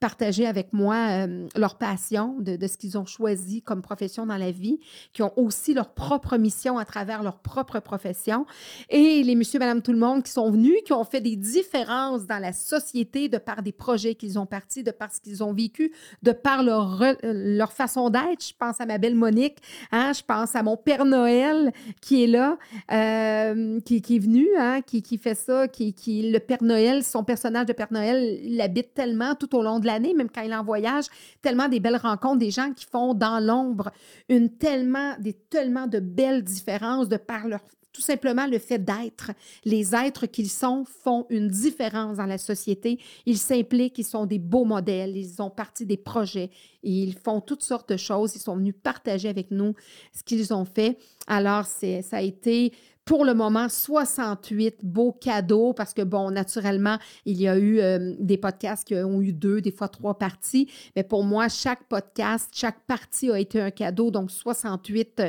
partager 0.00 0.46
avec 0.46 0.72
moi 0.72 0.96
euh, 1.26 1.48
leur 1.56 1.76
passion 1.76 2.36
de, 2.40 2.66
ce 2.66 2.76
qu'ils 2.76 2.98
ont 2.98 3.06
choisi 3.06 3.62
comme 3.62 3.82
profession 3.82 4.26
dans 4.26 4.36
la 4.36 4.50
vie, 4.50 4.80
qui 5.12 5.22
ont 5.22 5.32
aussi 5.38 5.74
leur 5.74 5.90
propre 5.94 6.36
mission 6.36 6.78
à 6.78 6.84
travers 6.84 7.22
leur 7.22 7.38
propre 7.38 7.80
profession. 7.80 8.46
Et 8.90 9.22
les 9.22 9.34
monsieur, 9.34 9.58
madame, 9.58 9.82
tout 9.82 9.92
le 9.92 9.98
monde 9.98 10.22
qui 10.22 10.32
sont 10.32 10.50
venus, 10.50 10.76
qui 10.84 10.92
ont 10.92 11.04
fait 11.04 11.20
des 11.20 11.36
différences 11.36 12.26
dans 12.26 12.38
la 12.38 12.52
société 12.52 13.28
de 13.28 13.38
par 13.38 13.62
des 13.62 13.72
projets 13.72 14.14
qu'ils 14.14 14.38
ont 14.38 14.46
partis, 14.46 14.82
de 14.82 14.90
par 14.90 15.12
ce 15.12 15.20
qu'ils 15.20 15.42
ont 15.42 15.52
vécu, 15.52 15.92
de 16.22 16.32
par 16.32 16.62
leur, 16.62 17.02
leur 17.22 17.72
façon 17.72 18.10
d'être. 18.10 18.44
Je 18.46 18.52
pense 18.58 18.80
à 18.80 18.86
ma 18.86 18.98
belle 18.98 19.14
Monique, 19.14 19.58
hein, 19.92 20.12
je 20.12 20.22
pense 20.22 20.54
à 20.54 20.62
mon 20.62 20.76
Père 20.76 21.04
Noël 21.04 21.72
qui 22.00 22.24
est 22.24 22.26
là, 22.26 22.58
euh, 22.92 23.80
qui, 23.80 23.96
est 23.96 24.18
venu, 24.18 24.48
hein, 24.58 24.80
qui, 24.82 25.02
qui, 25.02 25.18
fait 25.18 25.34
ça, 25.34 25.68
qui, 25.68 25.92
qui, 25.92 26.30
le 26.30 26.38
Père 26.38 26.62
Noël, 26.62 27.02
son 27.04 27.24
personnage 27.24 27.66
de 27.66 27.72
Père 27.72 27.92
Noël, 27.92 28.40
il 28.42 28.60
habite 28.60 28.94
tellement 28.94 29.34
tout 29.34 29.53
au 29.54 29.62
long 29.62 29.78
de 29.78 29.86
l'année, 29.86 30.14
même 30.14 30.30
quand 30.30 30.42
il 30.42 30.54
en 30.54 30.64
voyage, 30.64 31.06
tellement 31.42 31.68
des 31.68 31.80
belles 31.80 31.96
rencontres, 31.96 32.38
des 32.38 32.50
gens 32.50 32.72
qui 32.72 32.86
font 32.86 33.14
dans 33.14 33.40
l'ombre 33.40 33.90
une 34.28 34.50
tellement, 34.50 35.14
des, 35.18 35.32
tellement 35.32 35.86
de 35.86 36.00
belles 36.00 36.42
différences 36.42 37.08
de 37.08 37.16
par 37.16 37.46
leur 37.48 37.60
tout 37.94 38.02
simplement 38.02 38.46
le 38.46 38.58
fait 38.58 38.84
d'être. 38.84 39.30
Les 39.64 39.94
êtres 39.94 40.26
qu'ils 40.26 40.50
sont 40.50 40.84
font 40.84 41.26
une 41.30 41.48
différence 41.48 42.16
dans 42.16 42.26
la 42.26 42.38
société. 42.38 42.98
Ils 43.24 43.38
s'impliquent, 43.38 43.98
ils 43.98 44.04
sont 44.04 44.26
des 44.26 44.40
beaux 44.40 44.64
modèles, 44.64 45.16
ils 45.16 45.40
ont 45.40 45.48
parti 45.48 45.86
des 45.86 45.96
projets, 45.96 46.50
ils 46.84 47.14
font 47.14 47.40
toutes 47.40 47.62
sortes 47.62 47.88
de 47.90 47.96
choses. 47.96 48.36
Ils 48.36 48.40
sont 48.40 48.56
venus 48.56 48.74
partager 48.82 49.28
avec 49.28 49.50
nous 49.50 49.74
ce 50.12 50.22
qu'ils 50.22 50.52
ont 50.52 50.64
fait. 50.64 50.98
Alors, 51.26 51.66
ça 51.66 52.16
a 52.16 52.20
été 52.20 52.72
pour 53.04 53.24
le 53.24 53.34
moment 53.34 53.68
68 53.68 54.78
beaux 54.82 55.12
cadeaux 55.12 55.72
parce 55.74 55.92
que, 55.92 56.02
bon, 56.02 56.30
naturellement, 56.30 56.98
il 57.26 57.40
y 57.40 57.48
a 57.48 57.58
eu 57.58 57.80
euh, 57.80 58.14
des 58.18 58.38
podcasts 58.38 58.86
qui 58.86 58.94
ont 58.94 59.20
eu 59.20 59.32
deux, 59.32 59.60
des 59.60 59.70
fois 59.70 59.88
trois 59.88 60.18
parties. 60.18 60.70
Mais 60.96 61.02
pour 61.02 61.22
moi, 61.24 61.48
chaque 61.48 61.84
podcast, 61.84 62.50
chaque 62.52 62.80
partie 62.86 63.30
a 63.30 63.38
été 63.38 63.60
un 63.60 63.70
cadeau. 63.70 64.10
Donc, 64.10 64.30
68 64.30 65.22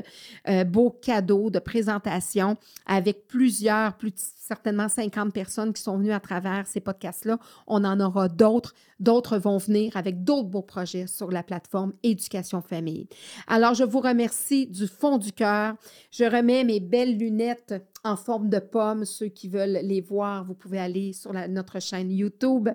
euh, 0.48 0.64
beaux 0.64 0.90
cadeaux 0.90 1.50
de 1.50 1.60
présentation 1.60 2.56
avec 2.86 3.28
plusieurs, 3.28 3.98
plus 3.98 4.14
certainement 4.16 4.88
50 4.88 5.34
personnes 5.34 5.74
qui 5.74 5.82
sont 5.82 5.98
venues 5.98 6.14
à 6.14 6.20
travers 6.20 6.68
ces 6.68 6.80
podcasts-là. 6.80 7.40
On 7.68 7.84
en 7.84 8.00
aura 8.00 8.30
d'autres. 8.30 8.74
D'autres 9.00 9.38
vont 9.38 9.58
venir 9.58 9.98
avec 9.98 10.24
d'autres 10.24 10.48
beaux 10.48 10.62
projets 10.62 11.08
sur 11.08 11.30
la 11.30 11.44
plateforme 11.46 11.94
Éducation 12.04 12.62
Famille. 12.62 13.08
Alors, 13.48 13.74
je 13.74 13.84
vous 13.84 14.00
remercie 14.00 14.68
du 14.68 14.88
fond 14.88 15.18
du 15.18 15.32
cœur. 15.32 15.76
Je 16.12 16.24
remets 16.24 16.64
mes 16.64 16.80
belles 16.80 17.18
lunettes 17.18 17.74
en 18.04 18.16
forme 18.16 18.50
de 18.50 18.60
pomme. 18.60 19.06
Ceux 19.06 19.28
qui 19.28 19.48
veulent 19.48 19.80
les 19.84 20.02
voir, 20.02 20.46
vous 20.46 20.54
pouvez 20.54 20.80
aller 20.80 21.14
sur 21.14 21.34
notre 21.34 21.80
chaîne 21.80 22.12
YouTube. 22.12 22.70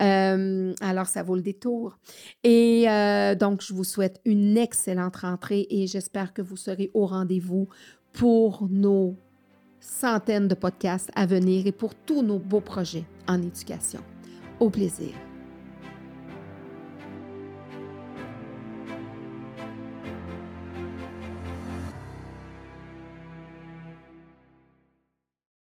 Euh, 0.00 0.74
alors, 0.80 1.06
ça 1.06 1.22
vaut 1.22 1.36
le 1.36 1.42
détour. 1.42 1.98
Et 2.44 2.88
euh, 2.88 3.34
donc, 3.34 3.62
je 3.62 3.72
vous 3.74 3.84
souhaite 3.84 4.20
une 4.24 4.56
excellente 4.56 5.16
rentrée 5.16 5.66
et 5.70 5.86
j'espère 5.86 6.32
que 6.32 6.42
vous 6.42 6.56
serez 6.56 6.90
au 6.94 7.06
rendez-vous 7.06 7.68
pour 8.12 8.66
nos 8.70 9.16
centaines 9.80 10.48
de 10.48 10.54
podcasts 10.54 11.10
à 11.14 11.26
venir 11.26 11.66
et 11.66 11.72
pour 11.72 11.94
tous 11.94 12.22
nos 12.22 12.38
beaux 12.38 12.60
projets 12.60 13.04
en 13.26 13.42
éducation. 13.42 14.00
Au 14.60 14.70
plaisir. 14.70 15.31